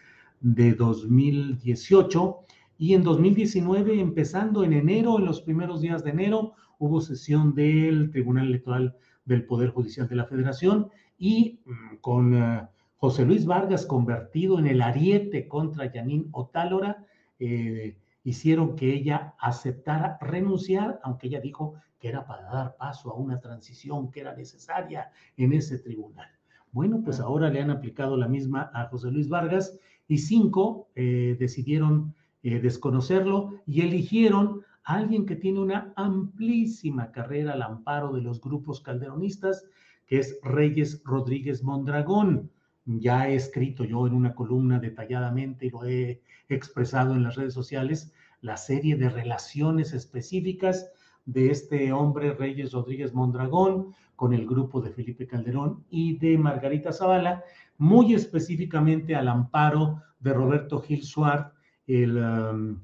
de 0.41 0.75
2018 0.75 2.39
y 2.79 2.95
en 2.95 3.05
2019, 3.05 4.01
empezando 4.01 4.65
en 4.65 4.73
enero, 4.73 5.19
en 5.19 5.25
los 5.25 5.41
primeros 5.41 5.81
días 5.81 6.03
de 6.03 6.11
enero, 6.11 6.55
hubo 6.79 7.01
sesión 7.01 7.55
del 7.55 8.11
Tribunal 8.11 8.49
Electoral 8.49 8.97
del 9.25 9.45
Poder 9.45 9.71
Judicial 9.71 10.09
de 10.09 10.17
la 10.17 10.27
Federación 10.27 10.91
y 11.17 11.61
mm, 11.65 11.97
con 12.01 12.35
eh, 12.35 12.67
José 12.97 13.25
Luis 13.25 13.47
Vargas 13.47 13.87
convertido 13.87 14.59
en 14.59 14.67
el 14.67 14.83
ariete 14.83 15.47
contra 15.47 15.93
Yanín 15.93 16.29
Otálora, 16.33 17.07
eh, 17.45 17.97
hicieron 18.23 18.77
que 18.77 18.95
ella 18.95 19.35
aceptara 19.41 20.17
renunciar, 20.21 21.01
aunque 21.03 21.27
ella 21.27 21.41
dijo 21.41 21.75
que 21.99 22.09
era 22.09 22.25
para 22.25 22.45
dar 22.45 22.77
paso 22.77 23.11
a 23.11 23.17
una 23.17 23.41
transición 23.41 24.13
que 24.13 24.21
era 24.21 24.37
necesaria 24.37 25.11
en 25.37 25.53
ese 25.53 25.81
tribunal. 25.81 26.29
Bueno, 26.71 27.03
pues 27.05 27.19
ahora 27.19 27.51
le 27.51 27.61
han 27.61 27.71
aplicado 27.71 28.17
la 28.17 28.29
misma 28.29 28.71
a 28.73 28.87
José 28.87 29.11
Luis 29.11 29.29
Vargas 29.29 29.77
y 30.07 30.19
cinco 30.19 30.89
eh, 30.95 31.37
decidieron 31.39 32.15
eh, 32.45 32.61
desconocerlo 32.61 33.61
y 33.67 33.81
eligieron 33.81 34.63
a 34.85 34.95
alguien 34.95 35.27
que 35.27 35.35
tiene 35.35 35.59
una 35.59 35.93
amplísima 35.97 37.11
carrera 37.11 37.55
al 37.55 37.63
amparo 37.63 38.13
de 38.13 38.23
los 38.23 38.41
grupos 38.41 38.81
calderonistas, 38.81 39.65
que 40.07 40.21
es 40.21 40.39
Reyes 40.43 41.03
Rodríguez 41.05 41.65
Mondragón. 41.65 42.51
Ya 42.85 43.29
he 43.29 43.37
escrito 43.37 43.85
yo 43.85 44.07
en 44.07 44.15
una 44.15 44.35
columna 44.35 44.79
detalladamente 44.79 45.67
y 45.67 45.71
lo 45.71 45.85
he 45.85 46.23
expresado 46.49 47.15
en 47.15 47.23
las 47.23 47.37
redes 47.37 47.55
sociales 47.55 48.13
la 48.41 48.57
serie 48.57 48.97
de 48.97 49.09
relaciones 49.09 49.93
específicas 49.93 50.91
de 51.25 51.51
este 51.51 51.93
hombre, 51.93 52.35
Reyes 52.35 52.73
Rodríguez 52.73 53.15
Mondragón, 53.15 53.95
con 54.17 54.33
el 54.33 54.47
grupo 54.47 54.81
de 54.81 54.91
Felipe 54.91 55.27
Calderón 55.27 55.85
y 55.91 56.19
de 56.19 56.37
Margarita 56.39 56.93
Zavala, 56.93 57.45
muy 57.79 58.15
específicamente 58.15 59.15
al 59.15 59.29
amparo 59.29 60.03
de 60.21 60.33
Roberto 60.33 60.81
Gil 60.81 61.03
Suárez, 61.03 61.47
el, 61.87 62.17
um, 62.17 62.81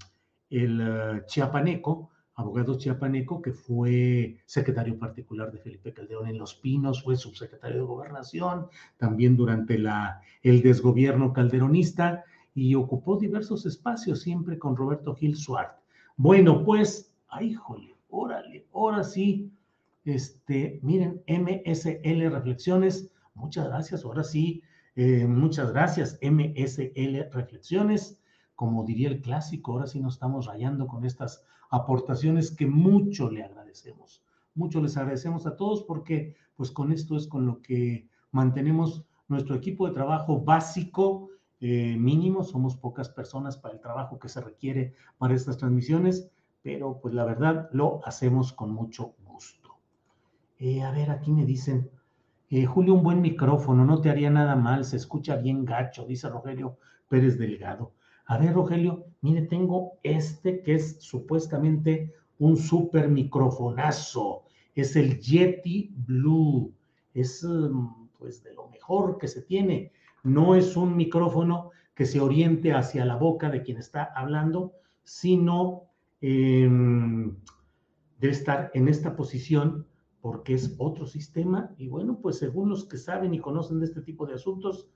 el 0.50 0.80
uh, 0.80 1.26
chiapaneco, 1.26 2.10
abogado 2.38 2.78
chiapaneco, 2.78 3.42
que 3.42 3.52
fue 3.52 4.38
secretario 4.46 4.96
particular 4.96 5.50
de 5.50 5.58
Felipe 5.58 5.92
Calderón 5.92 6.28
en 6.28 6.38
Los 6.38 6.54
Pinos, 6.54 7.02
fue 7.02 7.16
subsecretario 7.16 7.78
de 7.78 7.82
Gobernación, 7.82 8.68
también 8.96 9.36
durante 9.36 9.76
la, 9.76 10.22
el 10.44 10.62
desgobierno 10.62 11.32
calderonista, 11.32 12.24
y 12.54 12.76
ocupó 12.76 13.16
diversos 13.16 13.66
espacios 13.66 14.20
siempre 14.20 14.56
con 14.56 14.76
Roberto 14.76 15.16
Gil 15.16 15.34
Suárez. 15.34 15.72
Bueno, 16.16 16.64
pues, 16.64 17.12
ay, 17.28 17.54
jole, 17.54 17.96
órale, 18.08 18.66
ahora 18.72 19.02
sí, 19.02 19.50
este, 20.04 20.78
miren, 20.84 21.20
MSL 21.26 22.30
Reflexiones, 22.30 23.12
muchas 23.34 23.66
gracias, 23.66 24.04
ahora 24.04 24.22
sí, 24.22 24.62
eh, 24.94 25.26
muchas 25.26 25.72
gracias, 25.72 26.16
MSL 26.22 27.32
Reflexiones, 27.32 28.20
como 28.58 28.82
diría 28.82 29.08
el 29.08 29.20
clásico, 29.20 29.70
ahora 29.70 29.86
sí 29.86 30.00
nos 30.00 30.14
estamos 30.14 30.46
rayando 30.46 30.88
con 30.88 31.04
estas 31.04 31.44
aportaciones 31.70 32.50
que 32.50 32.66
mucho 32.66 33.30
le 33.30 33.44
agradecemos, 33.44 34.24
mucho 34.56 34.80
les 34.80 34.96
agradecemos 34.96 35.46
a 35.46 35.54
todos 35.54 35.84
porque 35.84 36.34
pues 36.56 36.72
con 36.72 36.90
esto 36.90 37.16
es 37.16 37.28
con 37.28 37.46
lo 37.46 37.62
que 37.62 38.08
mantenemos 38.32 39.04
nuestro 39.28 39.54
equipo 39.54 39.86
de 39.86 39.94
trabajo 39.94 40.40
básico, 40.40 41.28
eh, 41.60 41.96
mínimo, 41.96 42.42
somos 42.42 42.76
pocas 42.76 43.08
personas 43.08 43.56
para 43.56 43.74
el 43.74 43.80
trabajo 43.80 44.18
que 44.18 44.28
se 44.28 44.40
requiere 44.40 44.92
para 45.18 45.34
estas 45.34 45.56
transmisiones, 45.56 46.28
pero 46.60 46.98
pues 47.00 47.14
la 47.14 47.24
verdad 47.24 47.68
lo 47.70 48.00
hacemos 48.04 48.52
con 48.52 48.72
mucho 48.72 49.14
gusto. 49.24 49.76
Eh, 50.58 50.82
a 50.82 50.90
ver, 50.90 51.12
aquí 51.12 51.30
me 51.30 51.44
dicen, 51.44 51.88
eh, 52.50 52.66
Julio, 52.66 52.94
un 52.94 53.04
buen 53.04 53.20
micrófono, 53.20 53.84
no 53.84 54.00
te 54.00 54.10
haría 54.10 54.30
nada 54.30 54.56
mal, 54.56 54.84
se 54.84 54.96
escucha 54.96 55.36
bien 55.36 55.64
gacho, 55.64 56.04
dice 56.06 56.28
Rogelio 56.28 56.76
Pérez 57.08 57.38
Delgado. 57.38 57.92
A 58.28 58.38
ver, 58.38 58.54
Rogelio, 58.54 59.06
mire, 59.20 59.42
tengo 59.42 59.98
este 60.02 60.62
que 60.62 60.76
es 60.76 60.96
supuestamente 61.00 62.14
un 62.38 62.56
super 62.56 63.08
microfonazo, 63.08 64.44
es 64.74 64.96
el 64.96 65.18
Yeti 65.18 65.92
Blue, 66.06 66.72
es 67.12 67.44
mm, 67.44 68.08
pues 68.18 68.42
de 68.44 68.54
lo 68.54 68.68
mejor 68.68 69.18
que 69.18 69.28
se 69.28 69.42
tiene. 69.42 69.92
No 70.22 70.54
es 70.54 70.76
un 70.76 70.96
micrófono 70.96 71.72
que 71.94 72.06
se 72.06 72.20
oriente 72.20 72.72
hacia 72.72 73.04
la 73.04 73.16
boca 73.16 73.50
de 73.50 73.62
quien 73.62 73.78
está 73.78 74.04
hablando, 74.14 74.72
sino 75.02 75.88
Em, 76.20 77.36
debe 78.18 78.32
estar 78.32 78.70
en 78.74 78.88
esta 78.88 79.14
posición 79.14 79.86
porque 80.20 80.54
es 80.54 80.74
otro 80.78 81.06
sistema. 81.06 81.74
Y 81.78 81.88
bueno, 81.88 82.18
pues 82.20 82.38
según 82.38 82.70
los 82.70 82.84
que 82.84 82.98
saben 82.98 83.34
y 83.34 83.38
conocen 83.38 83.78
de 83.78 83.86
este 83.86 84.02
tipo 84.02 84.26
de 84.26 84.34
asuntos, 84.34 84.88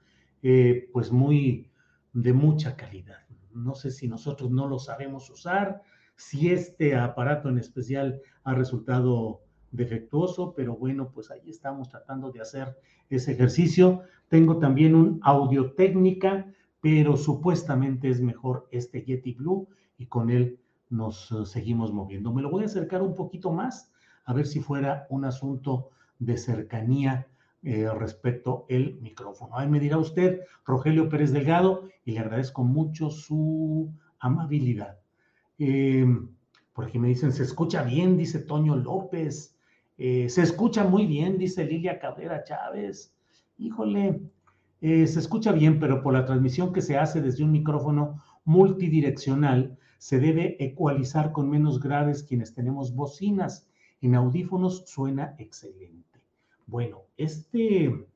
eh, 0.43 0.91
pues 0.93 1.13
muy 1.13 1.71
de 2.13 2.33
mucha 2.33 2.77
calidad. 2.77 3.19
No 3.55 3.75
sé 3.75 3.91
si 3.91 4.09
nosotros 4.09 4.51
no 4.51 4.67
lo 4.67 4.79
sabemos 4.79 5.29
usar, 5.31 5.83
si 6.17 6.51
este 6.51 6.97
aparato 6.97 7.49
en 7.49 7.59
especial 7.59 8.21
ha 8.45 8.55
resultado 8.55 9.43
defectuoso, 9.71 10.55
pero 10.55 10.77
bueno, 10.77 11.11
pues 11.11 11.31
ahí 11.31 11.49
estamos 11.49 11.89
tratando 11.89 12.31
de 12.31 12.41
hacer 12.41 12.77
ese 13.11 13.33
ejercicio. 13.33 14.03
Tengo 14.29 14.59
también 14.59 14.95
un 14.95 15.21
audio 15.23 15.73
técnica, 15.73 16.47
pero 16.81 17.17
supuestamente 17.17 18.09
es 18.09 18.21
mejor 18.21 18.69
este 18.71 19.03
Yeti 19.03 19.35
Blue 19.35 19.69
y 19.99 20.07
con 20.07 20.31
él 20.31 20.59
nos 20.91 21.33
eh, 21.33 21.47
seguimos 21.47 21.93
moviendo. 21.93 22.33
Me 22.33 22.43
lo 22.43 22.51
voy 22.51 22.65
a 22.65 22.67
acercar 22.67 23.03
un 23.03 23.15
poquito 23.15 23.51
más, 23.51 23.91
a 24.25 24.35
ver 24.35 24.47
si 24.47 24.61
fuera 24.61 25.07
un 25.09 25.25
asunto 25.25 25.91
de 26.19 26.37
cercanía 26.37 27.27
eh, 27.65 27.89
respecto 27.97 28.67
el 28.69 28.99
micrófono. 29.01 29.57
Ahí 29.57 29.69
me 29.69 29.79
dirá 29.79 29.97
usted, 29.97 30.41
Rogelio 30.65 31.09
Pérez 31.09 31.31
Delgado, 31.33 31.89
y 32.05 32.13
le 32.13 32.19
agradezco 32.19 32.65
mucho 32.65 33.11
su 33.11 33.93
amabilidad. 34.19 34.99
Eh, 35.61 36.05
por 36.73 36.87
aquí 36.87 36.99
me 36.99 37.07
dicen, 37.07 37.33
se 37.33 37.45
escucha 37.45 37.85
bien, 37.85 38.17
dice 38.17 38.41
Toño 38.41 38.75
López. 38.75 39.57
Eh, 39.97 40.29
se 40.29 40.43
escucha 40.43 40.83
muy 40.83 41.07
bien, 41.07 41.39
dice 41.39 41.65
Lilia 41.65 42.01
Cabrera 42.01 42.43
Chávez. 42.43 43.15
Híjole, 43.59 44.21
se 44.81 45.05
escucha 45.05 45.53
bien, 45.53 45.79
pero 45.79 46.03
por 46.03 46.15
la 46.15 46.25
transmisión 46.25 46.73
que 46.73 46.83
se 46.83 46.99
hace 46.99 47.21
desde 47.21 47.45
un 47.45 47.53
micrófono 47.53 48.21
multidireccional, 48.45 49.79
se 49.99 50.19
debe 50.19 50.57
ecualizar 50.59 51.31
con 51.31 51.49
menos 51.49 51.79
graves 51.79 52.25
quienes 52.25 52.55
tenemos 52.55 52.93
bocinas. 52.93 53.69
En 54.01 54.17
audífonos 54.17 54.83
suena 54.87 55.37
excelente. 55.39 56.12
Bueno, 56.67 57.03
este 57.17 58.07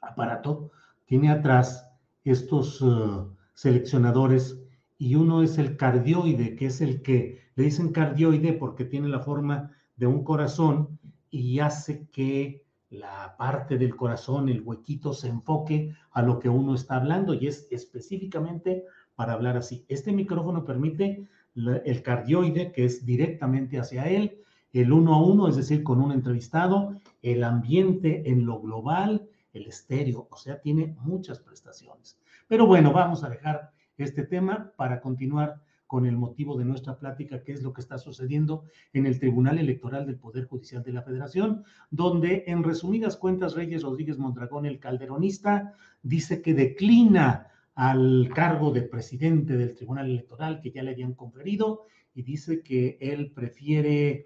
aparato 0.00 0.70
tiene 1.06 1.30
atrás 1.30 1.88
estos 2.24 2.80
uh, 2.80 3.34
seleccionadores 3.54 4.60
y 4.98 5.14
uno 5.14 5.42
es 5.42 5.58
el 5.58 5.76
cardioide, 5.76 6.56
que 6.56 6.66
es 6.66 6.80
el 6.80 7.02
que 7.02 7.40
le 7.54 7.64
dicen 7.64 7.92
cardioide 7.92 8.52
porque 8.52 8.84
tiene 8.84 9.08
la 9.08 9.20
forma 9.20 9.72
de 9.96 10.06
un 10.06 10.24
corazón 10.24 10.98
y 11.30 11.60
hace 11.60 12.08
que 12.10 12.64
la 12.90 13.36
parte 13.38 13.78
del 13.78 13.96
corazón, 13.96 14.48
el 14.48 14.62
huequito, 14.62 15.12
se 15.12 15.28
enfoque 15.28 15.94
a 16.12 16.22
lo 16.22 16.38
que 16.38 16.48
uno 16.48 16.74
está 16.74 16.96
hablando 16.96 17.34
y 17.34 17.46
es 17.46 17.66
específicamente 17.70 18.84
para 19.14 19.32
hablar 19.32 19.56
así. 19.56 19.84
Este 19.88 20.12
micrófono 20.12 20.64
permite 20.64 21.26
el 21.54 22.02
cardioide, 22.02 22.72
que 22.72 22.84
es 22.84 23.04
directamente 23.04 23.78
hacia 23.78 24.08
él, 24.08 24.38
el 24.72 24.92
uno 24.92 25.14
a 25.14 25.22
uno, 25.22 25.48
es 25.48 25.56
decir, 25.56 25.82
con 25.82 26.00
un 26.00 26.12
entrevistado, 26.12 27.00
el 27.22 27.44
ambiente 27.44 28.28
en 28.28 28.44
lo 28.44 28.60
global, 28.60 29.28
el 29.52 29.66
estéreo, 29.66 30.28
o 30.30 30.36
sea, 30.36 30.60
tiene 30.60 30.96
muchas 31.00 31.38
prestaciones. 31.38 32.18
Pero 32.48 32.66
bueno, 32.66 32.92
vamos 32.92 33.24
a 33.24 33.30
dejar 33.30 33.70
este 33.96 34.24
tema 34.24 34.72
para 34.76 35.00
continuar 35.00 35.60
con 35.86 36.06
el 36.06 36.16
motivo 36.16 36.56
de 36.56 36.64
nuestra 36.64 36.98
plática, 36.98 37.42
que 37.42 37.52
es 37.52 37.62
lo 37.62 37.72
que 37.72 37.82
está 37.82 37.98
sucediendo 37.98 38.64
en 38.94 39.06
el 39.06 39.20
Tribunal 39.20 39.58
Electoral 39.58 40.06
del 40.06 40.18
Poder 40.18 40.46
Judicial 40.46 40.82
de 40.82 40.92
la 40.92 41.02
Federación, 41.02 41.64
donde 41.90 42.44
en 42.46 42.62
resumidas 42.62 43.16
cuentas 43.16 43.54
Reyes 43.54 43.82
Rodríguez 43.82 44.18
Mondragón, 44.18 44.64
el 44.64 44.80
calderonista, 44.80 45.74
dice 46.02 46.40
que 46.40 46.54
declina 46.54 47.48
al 47.74 48.30
cargo 48.34 48.70
de 48.70 48.82
presidente 48.82 49.56
del 49.56 49.74
Tribunal 49.74 50.06
Electoral 50.06 50.60
que 50.60 50.70
ya 50.70 50.82
le 50.82 50.92
habían 50.92 51.12
conferido 51.12 51.82
y 52.14 52.22
dice 52.22 52.62
que 52.62 52.96
él 53.00 53.30
prefiere 53.30 54.24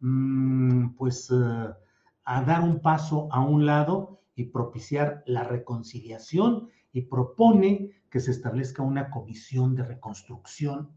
Mm, 0.00 0.94
pues 0.96 1.30
eh, 1.30 1.68
a 2.26 2.42
dar 2.42 2.62
un 2.62 2.80
paso 2.80 3.28
a 3.32 3.40
un 3.40 3.64
lado 3.64 4.20
y 4.34 4.44
propiciar 4.44 5.22
la 5.26 5.44
reconciliación 5.44 6.68
y 6.92 7.02
propone 7.02 7.92
que 8.10 8.20
se 8.20 8.32
establezca 8.32 8.82
una 8.82 9.10
comisión 9.10 9.74
de 9.74 9.84
reconstrucción 9.84 10.90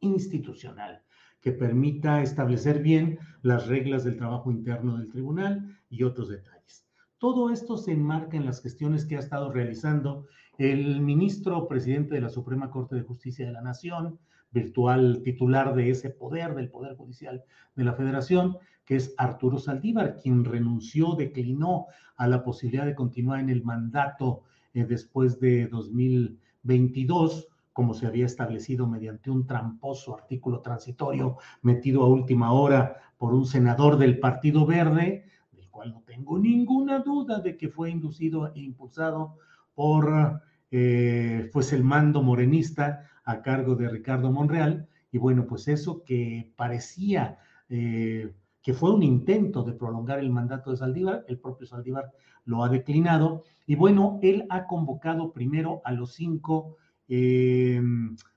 institucional 0.00 1.02
que 1.40 1.52
permita 1.52 2.22
establecer 2.22 2.82
bien 2.82 3.18
las 3.42 3.68
reglas 3.68 4.02
del 4.04 4.16
trabajo 4.16 4.50
interno 4.50 4.98
del 4.98 5.08
tribunal 5.08 5.78
y 5.88 6.02
otros 6.02 6.28
detalles. 6.28 6.84
Todo 7.18 7.50
esto 7.50 7.76
se 7.76 7.92
enmarca 7.92 8.36
en 8.36 8.44
las 8.44 8.60
gestiones 8.60 9.06
que 9.06 9.16
ha 9.16 9.20
estado 9.20 9.52
realizando 9.52 10.26
el 10.58 11.00
ministro 11.00 11.68
presidente 11.68 12.16
de 12.16 12.22
la 12.22 12.28
Suprema 12.28 12.70
Corte 12.70 12.96
de 12.96 13.02
Justicia 13.02 13.46
de 13.46 13.52
la 13.52 13.62
Nación, 13.62 14.18
virtual 14.50 15.22
titular 15.22 15.74
de 15.74 15.90
ese 15.90 16.10
poder, 16.10 16.54
del 16.54 16.70
Poder 16.70 16.96
Judicial 16.96 17.44
de 17.74 17.84
la 17.84 17.94
Federación, 17.94 18.56
que 18.84 18.96
es 18.96 19.14
Arturo 19.18 19.58
Saldívar, 19.58 20.16
quien 20.22 20.44
renunció, 20.44 21.14
declinó 21.14 21.86
a 22.16 22.26
la 22.28 22.42
posibilidad 22.42 22.86
de 22.86 22.94
continuar 22.94 23.40
en 23.40 23.50
el 23.50 23.62
mandato 23.62 24.42
eh, 24.74 24.84
después 24.84 25.40
de 25.40 25.66
2022 25.68 27.48
como 27.76 27.92
se 27.92 28.06
había 28.06 28.24
establecido 28.24 28.86
mediante 28.86 29.30
un 29.30 29.46
tramposo 29.46 30.16
artículo 30.16 30.62
transitorio 30.62 31.36
metido 31.60 32.04
a 32.04 32.08
última 32.08 32.50
hora 32.54 32.96
por 33.18 33.34
un 33.34 33.44
senador 33.44 33.98
del 33.98 34.18
Partido 34.18 34.64
Verde, 34.64 35.26
del 35.52 35.68
cual 35.68 35.92
no 35.92 36.00
tengo 36.06 36.38
ninguna 36.38 37.00
duda 37.00 37.40
de 37.40 37.58
que 37.58 37.68
fue 37.68 37.90
inducido 37.90 38.50
e 38.54 38.60
impulsado 38.60 39.36
por 39.74 40.40
eh, 40.70 41.50
pues 41.52 41.74
el 41.74 41.84
mando 41.84 42.22
morenista 42.22 43.10
a 43.26 43.42
cargo 43.42 43.74
de 43.74 43.88
Ricardo 43.88 44.32
Monreal. 44.32 44.88
Y 45.12 45.18
bueno, 45.18 45.46
pues 45.46 45.68
eso 45.68 46.02
que 46.04 46.52
parecía 46.56 47.38
eh, 47.68 48.32
que 48.62 48.74
fue 48.74 48.92
un 48.92 49.02
intento 49.02 49.62
de 49.62 49.72
prolongar 49.72 50.18
el 50.18 50.30
mandato 50.30 50.70
de 50.70 50.76
Saldívar, 50.76 51.24
el 51.28 51.38
propio 51.38 51.66
Saldívar 51.66 52.12
lo 52.44 52.64
ha 52.64 52.68
declinado. 52.68 53.44
Y 53.66 53.76
bueno, 53.76 54.18
él 54.22 54.44
ha 54.50 54.66
convocado 54.66 55.32
primero 55.32 55.82
a 55.84 55.92
los 55.92 56.14
cinco 56.14 56.76
eh, 57.08 57.80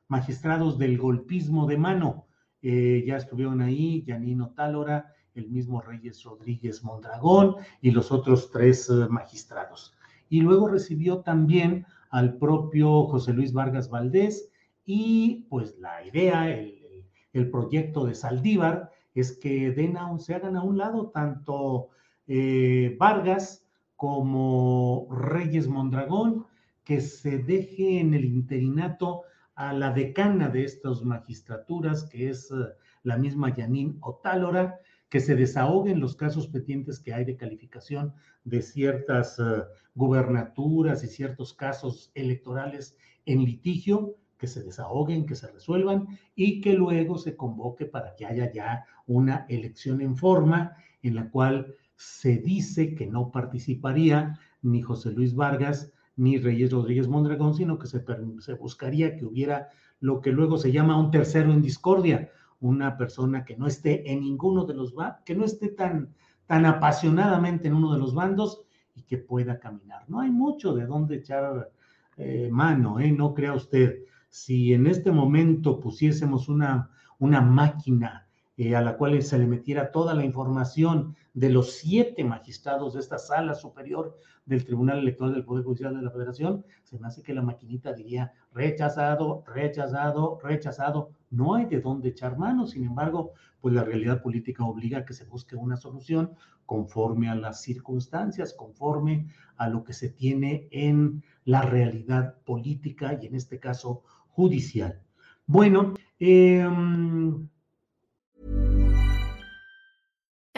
magistrados 0.07 0.77
del 0.77 0.97
golpismo 0.97 1.65
de 1.65 1.77
mano. 1.77 2.27
Eh, 2.61 3.03
ya 3.07 3.17
estuvieron 3.17 3.61
ahí 3.61 4.03
Yanino 4.05 4.51
Tálora, 4.51 5.13
el 5.33 5.49
mismo 5.49 5.81
Reyes 5.81 6.23
Rodríguez 6.23 6.83
Mondragón 6.83 7.55
y 7.81 7.91
los 7.91 8.11
otros 8.11 8.51
tres 8.51 8.89
magistrados. 9.09 9.95
Y 10.29 10.41
luego 10.41 10.67
recibió 10.67 11.21
también 11.21 11.87
al 12.11 12.37
propio 12.37 13.05
José 13.05 13.33
Luis 13.33 13.53
Vargas 13.53 13.89
Valdés, 13.89 14.51
y 14.91 15.45
pues 15.51 15.77
la 15.77 16.03
idea, 16.03 16.49
el, 16.49 17.51
proyecto 17.51 18.05
de 18.05 18.15
Saldívar 18.15 18.89
es 19.13 19.37
que 19.37 19.69
den 19.69 19.95
se 20.17 20.33
hagan 20.33 20.55
a 20.55 20.63
un 20.63 20.79
lado 20.79 21.11
tanto 21.11 21.89
eh, 22.25 22.95
Vargas 22.99 23.63
como 23.95 25.07
Reyes 25.11 25.67
Mondragón, 25.67 26.47
que 26.83 27.01
se 27.01 27.37
deje 27.37 27.99
en 27.99 28.15
el 28.15 28.25
interinato 28.25 29.21
a 29.53 29.73
la 29.73 29.91
decana 29.91 30.49
de 30.49 30.63
estas 30.63 31.03
magistraturas, 31.03 32.05
que 32.05 32.31
es 32.31 32.49
eh, 32.49 32.55
la 33.03 33.15
misma 33.15 33.55
Yanín 33.55 33.99
Otálora, 34.01 34.79
que 35.07 35.19
se 35.19 35.35
desahoguen 35.35 35.99
los 35.99 36.15
casos 36.15 36.47
pendientes 36.47 36.99
que 36.99 37.13
hay 37.13 37.25
de 37.25 37.37
calificación 37.37 38.15
de 38.43 38.63
ciertas 38.63 39.37
eh, 39.37 39.63
gubernaturas 39.93 41.03
y 41.03 41.07
ciertos 41.07 41.53
casos 41.53 42.11
electorales 42.15 42.97
en 43.27 43.45
litigio 43.45 44.15
que 44.39 44.47
se 44.47 44.63
desahoguen, 44.63 45.25
que 45.25 45.35
se 45.35 45.51
resuelvan 45.51 46.07
y 46.33 46.61
que 46.61 46.73
luego 46.73 47.17
se 47.17 47.35
convoque 47.35 47.85
para 47.85 48.15
que 48.15 48.25
haya 48.25 48.51
ya 48.51 48.85
una 49.05 49.45
elección 49.49 50.01
en 50.01 50.15
forma 50.15 50.75
en 51.03 51.15
la 51.15 51.29
cual 51.29 51.75
se 51.95 52.37
dice 52.37 52.95
que 52.95 53.05
no 53.05 53.31
participaría 53.31 54.39
ni 54.61 54.81
José 54.81 55.11
Luis 55.11 55.35
Vargas 55.35 55.91
ni 56.15 56.37
Reyes 56.37 56.71
Rodríguez 56.71 57.07
Mondragón, 57.07 57.53
sino 57.53 57.77
que 57.77 57.87
se, 57.87 58.03
se 58.39 58.53
buscaría 58.53 59.15
que 59.15 59.25
hubiera 59.25 59.69
lo 59.99 60.21
que 60.21 60.31
luego 60.31 60.57
se 60.57 60.71
llama 60.71 60.99
un 60.99 61.11
tercero 61.11 61.51
en 61.51 61.61
discordia, 61.61 62.31
una 62.61 62.97
persona 62.97 63.43
que 63.43 63.57
no 63.57 63.67
esté 63.67 64.09
en 64.11 64.21
ninguno 64.21 64.65
de 64.65 64.73
los, 64.73 64.93
que 65.25 65.35
no 65.35 65.45
esté 65.45 65.69
tan, 65.69 66.13
tan 66.45 66.65
apasionadamente 66.65 67.67
en 67.67 67.73
uno 67.73 67.93
de 67.93 67.99
los 67.99 68.13
bandos 68.13 68.61
y 68.95 69.03
que 69.03 69.17
pueda 69.17 69.59
caminar. 69.59 70.03
No 70.09 70.21
hay 70.21 70.29
mucho 70.29 70.73
de 70.73 70.85
dónde 70.85 71.17
echar 71.17 71.71
eh, 72.17 72.49
mano, 72.51 72.99
¿eh? 72.99 73.11
no 73.11 73.33
crea 73.33 73.53
usted 73.53 73.99
si 74.29 74.73
en 74.73 74.87
este 74.87 75.11
momento 75.11 75.79
pusiésemos 75.79 76.49
una, 76.49 76.91
una 77.17 77.41
máquina 77.41 78.27
eh, 78.57 78.75
a 78.75 78.81
la 78.81 78.97
cual 78.97 79.21
se 79.21 79.37
le 79.39 79.47
metiera 79.47 79.91
toda 79.91 80.13
la 80.13 80.25
información 80.25 81.15
de 81.39 81.49
los 81.49 81.71
siete 81.77 82.25
magistrados 82.25 82.95
de 82.95 82.99
esta 82.99 83.17
sala 83.17 83.55
superior 83.55 84.17
del 84.45 84.65
Tribunal 84.65 84.99
Electoral 84.99 85.33
del 85.33 85.45
Poder 85.45 85.63
Judicial 85.63 85.95
de 85.95 86.01
la 86.01 86.11
Federación, 86.11 86.65
se 86.83 86.99
me 86.99 87.07
hace 87.07 87.23
que 87.23 87.33
la 87.33 87.41
maquinita 87.41 87.93
diría 87.93 88.33
rechazado, 88.51 89.45
rechazado, 89.47 90.37
rechazado. 90.43 91.11
No 91.29 91.55
hay 91.55 91.65
de 91.67 91.79
dónde 91.79 92.09
echar 92.09 92.37
mano, 92.37 92.67
sin 92.67 92.83
embargo, 92.83 93.31
pues 93.61 93.73
la 93.73 93.85
realidad 93.85 94.21
política 94.21 94.65
obliga 94.65 94.97
a 94.97 95.05
que 95.05 95.13
se 95.13 95.23
busque 95.23 95.55
una 95.55 95.77
solución 95.77 96.33
conforme 96.65 97.29
a 97.29 97.35
las 97.35 97.61
circunstancias, 97.61 98.53
conforme 98.53 99.29
a 99.55 99.69
lo 99.69 99.85
que 99.85 99.93
se 99.93 100.09
tiene 100.09 100.67
en 100.71 101.23
la 101.45 101.61
realidad 101.61 102.35
política 102.43 103.17
y 103.21 103.27
en 103.27 103.35
este 103.35 103.59
caso 103.59 104.03
judicial. 104.27 105.01
Bueno, 105.45 105.93
eh, 106.19 106.67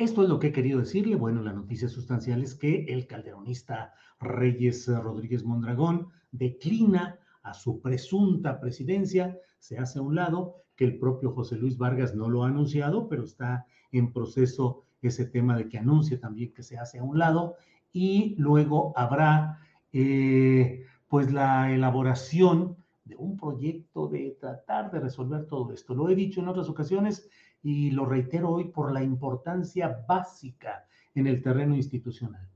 Esto 0.00 0.22
es 0.22 0.30
lo 0.30 0.38
que 0.38 0.46
he 0.46 0.52
querido 0.52 0.80
decirle. 0.80 1.14
Bueno, 1.14 1.42
la 1.42 1.52
noticia 1.52 1.86
sustancial 1.86 2.42
es 2.42 2.54
que 2.54 2.84
el 2.84 3.06
calderonista 3.06 3.92
Reyes 4.18 4.88
Rodríguez 4.88 5.44
Mondragón 5.44 6.08
declina 6.32 7.18
a 7.42 7.52
su 7.52 7.82
presunta 7.82 8.58
presidencia, 8.60 9.36
se 9.58 9.76
hace 9.76 9.98
a 9.98 10.02
un 10.02 10.14
lado, 10.14 10.54
que 10.74 10.86
el 10.86 10.98
propio 10.98 11.32
José 11.32 11.56
Luis 11.56 11.76
Vargas 11.76 12.14
no 12.14 12.30
lo 12.30 12.44
ha 12.44 12.48
anunciado, 12.48 13.10
pero 13.10 13.24
está 13.24 13.66
en 13.92 14.10
proceso 14.10 14.84
ese 15.02 15.26
tema 15.26 15.54
de 15.54 15.68
que 15.68 15.76
anuncie 15.76 16.16
también 16.16 16.54
que 16.54 16.62
se 16.62 16.78
hace 16.78 16.98
a 16.98 17.02
un 17.02 17.18
lado, 17.18 17.56
y 17.92 18.36
luego 18.38 18.94
habrá 18.96 19.58
eh, 19.92 20.86
pues 21.08 21.30
la 21.30 21.74
elaboración 21.74 22.74
de 23.04 23.16
un 23.16 23.36
proyecto 23.36 24.08
de 24.08 24.34
tratar 24.40 24.90
de 24.90 25.00
resolver 25.00 25.44
todo 25.44 25.74
esto. 25.74 25.94
Lo 25.94 26.08
he 26.08 26.14
dicho 26.14 26.40
en 26.40 26.48
otras 26.48 26.70
ocasiones, 26.70 27.28
y 27.62 27.90
lo 27.90 28.06
reitero 28.06 28.50
hoy 28.50 28.64
por 28.68 28.92
la 28.92 29.02
importancia 29.02 30.04
básica 30.08 30.86
en 31.14 31.26
el 31.26 31.42
terreno 31.42 31.74
institucional. 31.74 32.48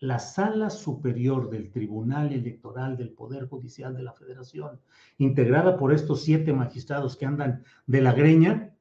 La 0.00 0.18
sala 0.18 0.70
superior 0.70 1.50
del 1.50 1.70
Tribunal 1.70 2.32
Electoral 2.32 2.96
del 2.96 3.10
Poder 3.10 3.48
Judicial 3.48 3.96
de 3.96 4.02
la 4.02 4.12
Federación, 4.12 4.80
integrada 5.18 5.76
por 5.76 5.92
estos 5.92 6.22
siete 6.22 6.52
magistrados 6.52 7.16
que 7.16 7.26
andan 7.26 7.64
de 7.86 8.00
la 8.00 8.12
greña, 8.12 8.74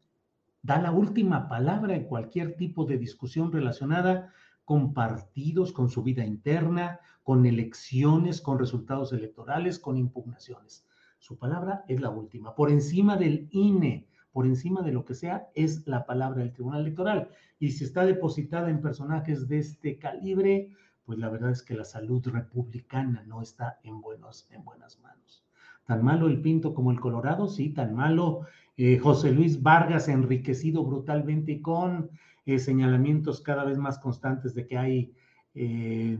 da 0.61 0.79
la 0.81 0.91
última 0.91 1.47
palabra 1.47 1.95
en 1.95 2.03
cualquier 2.03 2.55
tipo 2.55 2.85
de 2.85 2.97
discusión 2.97 3.51
relacionada 3.51 4.31
con 4.63 4.93
partidos, 4.93 5.71
con 5.71 5.89
su 5.89 6.03
vida 6.03 6.25
interna, 6.25 6.99
con 7.23 7.45
elecciones, 7.45 8.41
con 8.41 8.59
resultados 8.59 9.13
electorales, 9.13 9.79
con 9.79 9.97
impugnaciones. 9.97 10.85
Su 11.19 11.37
palabra 11.37 11.83
es 11.87 11.99
la 11.99 12.09
última, 12.09 12.53
por 12.53 12.69
encima 12.69 13.17
del 13.17 13.47
INE, 13.51 14.07
por 14.31 14.45
encima 14.45 14.81
de 14.81 14.91
lo 14.91 15.05
que 15.05 15.15
sea, 15.15 15.49
es 15.55 15.87
la 15.87 16.05
palabra 16.05 16.41
del 16.41 16.53
Tribunal 16.53 16.81
Electoral. 16.81 17.29
Y 17.59 17.71
si 17.71 17.83
está 17.83 18.05
depositada 18.05 18.69
en 18.69 18.81
personajes 18.81 19.47
de 19.47 19.59
este 19.59 19.97
calibre, 19.97 20.71
pues 21.05 21.19
la 21.19 21.29
verdad 21.29 21.51
es 21.51 21.63
que 21.63 21.73
la 21.73 21.85
salud 21.85 22.25
republicana 22.27 23.23
no 23.25 23.41
está 23.41 23.79
en, 23.83 24.01
buenos, 24.01 24.47
en 24.51 24.63
buenas 24.63 24.99
manos. 24.99 25.43
Tan 25.85 26.03
malo 26.03 26.27
el 26.27 26.41
Pinto 26.41 26.73
como 26.73 26.91
el 26.91 26.99
Colorado, 26.99 27.47
sí, 27.47 27.69
tan 27.69 27.95
malo 27.95 28.45
eh, 28.75 28.99
José 28.99 29.31
Luis 29.31 29.63
Vargas 29.63 30.07
enriquecido 30.07 30.83
brutalmente 30.83 31.53
y 31.53 31.61
con 31.61 32.11
eh, 32.45 32.59
señalamientos 32.59 33.41
cada 33.41 33.63
vez 33.63 33.79
más 33.79 33.97
constantes 33.97 34.53
de 34.53 34.67
que 34.67 34.77
hay 34.77 35.13
eh, 35.55 36.19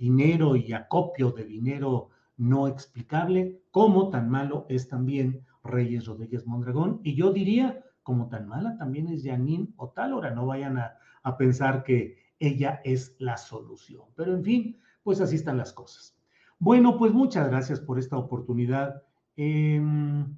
dinero 0.00 0.56
y 0.56 0.72
acopio 0.72 1.30
de 1.30 1.44
dinero 1.44 2.08
no 2.36 2.66
explicable, 2.66 3.60
como 3.70 4.10
tan 4.10 4.28
malo 4.28 4.66
es 4.68 4.88
también 4.88 5.44
Reyes 5.64 6.06
Rodríguez 6.06 6.46
Mondragón. 6.46 7.00
Y 7.02 7.14
yo 7.14 7.32
diría, 7.32 7.82
como 8.02 8.28
tan 8.28 8.46
mala 8.46 8.76
también 8.76 9.08
es 9.08 9.24
Janine 9.24 9.68
Otálora, 9.76 10.30
no 10.30 10.46
vayan 10.46 10.78
a, 10.78 10.98
pensar 11.38 11.84
que 11.84 12.18
ella 12.38 12.82
es 12.84 13.16
la 13.18 13.38
solución. 13.38 14.02
Pero 14.14 14.34
en 14.34 14.44
fin, 14.44 14.78
pues 15.02 15.22
así 15.22 15.36
están 15.36 15.56
las 15.56 15.72
cosas. 15.72 16.14
Bueno, 16.58 16.98
pues 16.98 17.12
muchas 17.12 17.48
gracias 17.48 17.80
por 17.80 17.98
esta 17.98 18.18
oportunidad. 18.18 19.02
Em, 19.36 20.36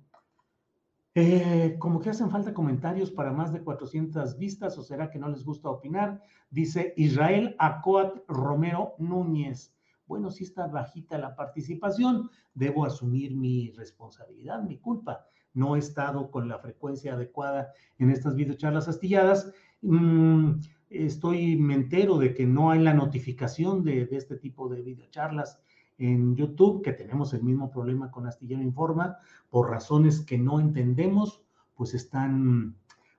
eh, 1.17 1.77
como 1.81 1.99
que 1.99 2.11
hacen 2.11 2.31
falta 2.31 2.55
comentarios 2.55 3.11
para 3.11 3.33
más 3.33 3.53
de 3.53 3.63
400 3.63 4.39
vistas, 4.39 4.79
o 4.79 4.83
será 4.83 5.11
que 5.11 5.19
no 5.19 5.29
les 5.29 5.45
gusta 5.45 5.69
opinar. 5.69 6.23
Dice 6.51 6.95
Israel 6.97 7.57
Acoat 7.59 8.19
Romero 8.29 8.95
Núñez. 8.99 9.76
Bueno, 10.07 10.31
si 10.31 10.45
está 10.45 10.67
bajita 10.67 11.19
la 11.19 11.35
participación, 11.35 12.31
debo 12.55 12.85
asumir 12.85 13.35
mi 13.35 13.71
responsabilidad, 13.73 14.63
mi 14.63 14.79
culpa. 14.79 15.27
No 15.55 15.77
he 15.77 15.79
estado 15.79 16.31
con 16.31 16.49
la 16.49 16.59
frecuencia 16.59 17.15
adecuada 17.15 17.73
en 17.99 18.11
estas 18.11 18.35
videocharlas 18.37 18.89
astilladas. 18.89 19.53
Mm, 19.83 20.61
estoy 20.91 21.57
me 21.57 21.75
entero 21.75 22.19
de 22.19 22.35
que 22.35 22.47
no 22.47 22.71
hay 22.71 22.81
la 22.81 22.95
notificación 22.95 23.83
de, 23.85 24.07
de, 24.07 24.17
este 24.17 24.37
tipo 24.37 24.69
de 24.69 24.83
videocharlas 24.83 25.61
en 25.99 26.37
YouTube, 26.37 26.83
que 26.83 26.93
tenemos 26.93 27.33
el 27.33 27.43
mismo 27.43 27.71
problema 27.71 28.11
con 28.11 28.27
Astillero 28.27 28.63
Informa, 28.63 29.17
por 29.49 29.71
razones 29.71 30.21
que 30.21 30.39
no 30.39 30.61
entendemos, 30.61 31.43
pues 31.75 31.95
están, 31.95 32.77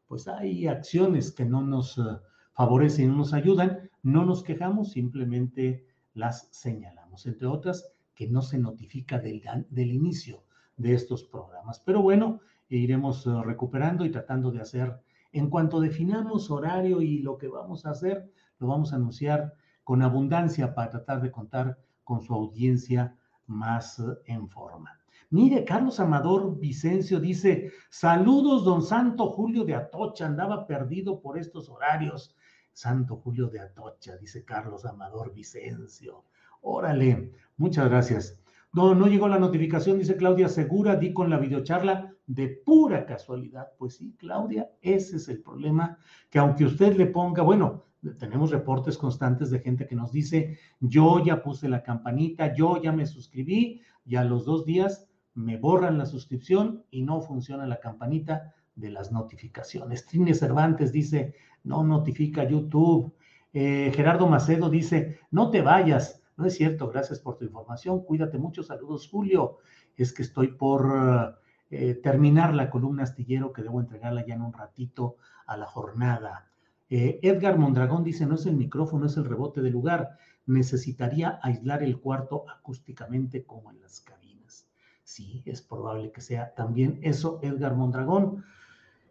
pues 0.07 0.27
hay 0.27 0.67
acciones 0.67 1.31
que 1.31 1.45
no 1.45 1.61
nos 1.61 1.97
uh, 1.97 2.19
favorecen, 2.53 3.09
no 3.09 3.17
nos 3.17 3.33
ayudan, 3.33 3.89
no 4.03 4.25
nos 4.25 4.43
quejamos, 4.43 4.91
simplemente 4.91 5.86
las 6.17 6.49
señalamos, 6.51 7.25
entre 7.25 7.47
otras 7.47 7.91
que 8.15 8.27
no 8.27 8.41
se 8.41 8.57
notifica 8.57 9.19
del, 9.19 9.41
del 9.69 9.91
inicio 9.91 10.43
de 10.75 10.93
estos 10.93 11.23
programas. 11.23 11.79
Pero 11.79 12.01
bueno, 12.01 12.39
iremos 12.69 13.25
uh, 13.27 13.43
recuperando 13.43 14.03
y 14.03 14.11
tratando 14.11 14.51
de 14.51 14.61
hacer, 14.61 14.99
en 15.31 15.49
cuanto 15.49 15.79
definamos 15.79 16.49
horario 16.49 17.01
y 17.01 17.19
lo 17.19 17.37
que 17.37 17.47
vamos 17.47 17.85
a 17.85 17.91
hacer, 17.91 18.31
lo 18.57 18.67
vamos 18.67 18.91
a 18.91 18.95
anunciar 18.95 19.53
con 19.83 20.01
abundancia 20.01 20.73
para 20.73 20.89
tratar 20.89 21.21
de 21.21 21.31
contar 21.31 21.77
con 22.03 22.21
su 22.21 22.33
audiencia 22.33 23.15
más 23.45 23.99
uh, 23.99 24.17
en 24.25 24.49
forma. 24.49 24.99
Mire, 25.29 25.65
Carlos 25.65 25.99
Amador 25.99 26.57
Vicencio 26.57 27.19
dice, 27.19 27.71
saludos, 27.89 28.63
don 28.63 28.81
Santo 28.81 29.27
Julio 29.27 29.65
de 29.65 29.75
Atocha, 29.75 30.25
andaba 30.25 30.65
perdido 30.65 31.21
por 31.21 31.37
estos 31.37 31.69
horarios. 31.69 32.33
Santo 32.77 33.15
Julio 33.15 33.47
de 33.47 33.59
Atocha, 33.59 34.17
dice 34.17 34.45
Carlos 34.45 34.85
Amador 34.85 35.33
Vicencio. 35.33 36.25
Órale, 36.61 37.31
muchas 37.57 37.89
gracias. 37.89 38.39
No, 38.71 38.93
no 38.93 39.07
llegó 39.07 39.27
la 39.27 39.39
notificación, 39.39 39.97
dice 39.97 40.15
Claudia 40.15 40.47
Segura, 40.47 40.95
di 40.95 41.11
con 41.11 41.31
la 41.31 41.39
videocharla 41.39 42.13
de 42.27 42.49
pura 42.49 43.07
casualidad. 43.07 43.69
Pues 43.79 43.95
sí, 43.95 44.13
Claudia, 44.19 44.69
ese 44.79 45.15
es 45.15 45.27
el 45.27 45.41
problema, 45.41 45.97
que 46.29 46.37
aunque 46.37 46.65
usted 46.65 46.95
le 46.95 47.07
ponga, 47.07 47.41
bueno, 47.41 47.85
tenemos 48.19 48.51
reportes 48.51 48.95
constantes 48.95 49.49
de 49.49 49.57
gente 49.57 49.87
que 49.87 49.95
nos 49.95 50.11
dice, 50.11 50.59
yo 50.79 51.25
ya 51.25 51.41
puse 51.41 51.67
la 51.67 51.81
campanita, 51.81 52.53
yo 52.53 52.79
ya 52.79 52.91
me 52.91 53.07
suscribí, 53.07 53.81
y 54.05 54.17
a 54.17 54.23
los 54.23 54.45
dos 54.45 54.65
días 54.65 55.09
me 55.33 55.57
borran 55.57 55.97
la 55.97 56.05
suscripción 56.05 56.83
y 56.91 57.01
no 57.01 57.21
funciona 57.21 57.65
la 57.65 57.79
campanita 57.79 58.53
de 58.77 58.91
las 58.91 59.11
notificaciones. 59.11 60.05
Trine 60.05 60.33
Cervantes 60.33 60.91
dice, 60.91 61.35
no 61.63 61.83
notifica 61.83 62.47
YouTube. 62.47 63.13
Eh, 63.51 63.91
Gerardo 63.93 64.27
Macedo 64.27 64.69
dice, 64.69 65.19
no 65.31 65.49
te 65.49 65.61
vayas. 65.61 66.21
No 66.37 66.45
es 66.45 66.55
cierto, 66.55 66.87
gracias 66.87 67.19
por 67.19 67.37
tu 67.37 67.45
información. 67.45 68.03
Cuídate 68.05 68.37
mucho. 68.37 68.63
Saludos, 68.63 69.09
Julio. 69.09 69.57
Es 69.95 70.13
que 70.13 70.21
estoy 70.21 70.49
por 70.49 71.39
eh, 71.69 71.95
terminar 71.95 72.53
la 72.53 72.69
columna 72.69 73.03
astillero 73.03 73.51
que 73.51 73.63
debo 73.63 73.79
entregarla 73.81 74.25
ya 74.25 74.35
en 74.35 74.43
un 74.43 74.53
ratito 74.53 75.17
a 75.47 75.57
la 75.57 75.65
jornada. 75.65 76.47
Eh, 76.89 77.19
Edgar 77.23 77.57
Mondragón 77.57 78.03
dice, 78.03 78.25
no 78.25 78.35
es 78.35 78.45
el 78.45 78.55
micrófono, 78.55 79.07
es 79.07 79.17
el 79.17 79.25
rebote 79.25 79.61
del 79.61 79.73
lugar. 79.73 80.17
Necesitaría 80.45 81.39
aislar 81.41 81.83
el 81.83 81.99
cuarto 81.99 82.45
acústicamente 82.49 83.43
como 83.43 83.71
en 83.71 83.81
las 83.81 83.99
cabinas. 84.01 84.69
Sí, 85.03 85.41
es 85.45 85.61
probable 85.61 86.11
que 86.11 86.21
sea 86.21 86.53
también 86.53 86.99
eso, 87.01 87.39
Edgar 87.41 87.75
Mondragón. 87.75 88.45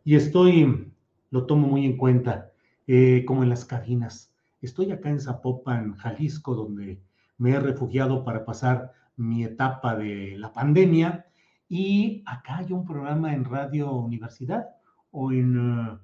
Y 0.07 0.15
estoy 0.15 0.93
lo 1.31 1.47
tomo 1.47 1.67
muy 1.67 1.85
en 1.85 1.97
cuenta, 1.97 2.53
eh, 2.87 3.25
como 3.27 3.43
en 3.43 3.49
las 3.49 3.65
cabinas. 3.65 4.33
Estoy 4.63 4.93
acá 4.93 5.11
en 5.11 5.21
Zapopan, 5.21 5.97
Jalisco, 5.97 6.55
donde 6.55 7.03
me 7.39 7.51
he 7.51 7.59
refugiado 7.59 8.23
para 8.25 8.45
pasar 8.45 8.93
mi 9.17 9.43
etapa 9.43 9.97
de 9.97 10.39
la 10.39 10.53
pandemia. 10.53 11.27
Y 11.69 12.23
acá 12.25 12.59
hay 12.59 12.71
un 12.71 12.85
programa 12.85 13.35
en 13.35 13.47
Radio 13.47 13.91
Universidad 13.97 14.69
o 15.11 15.33
en, 15.33 15.99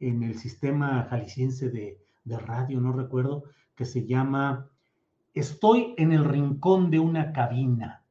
en 0.00 0.22
el 0.24 0.34
sistema 0.36 1.06
jalisciense 1.08 1.70
de 1.70 2.38
radio, 2.40 2.80
no 2.80 2.92
recuerdo, 2.92 3.44
que 3.76 3.84
se 3.84 4.04
llama 4.04 4.68
Estoy 5.32 5.94
en 5.96 6.10
el 6.10 6.24
rincón 6.24 6.90
de 6.90 6.98
una 6.98 7.32
cabina. 7.32 8.03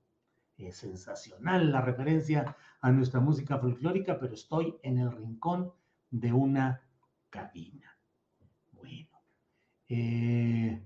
Sensacional 0.71 1.71
la 1.71 1.81
referencia 1.81 2.55
a 2.81 2.91
nuestra 2.91 3.19
música 3.19 3.57
folclórica, 3.57 4.19
pero 4.19 4.33
estoy 4.33 4.75
en 4.83 4.97
el 4.97 5.11
rincón 5.11 5.71
de 6.09 6.33
una 6.33 6.81
cabina. 7.29 7.97
Bueno, 8.71 9.09
eh, 9.89 10.83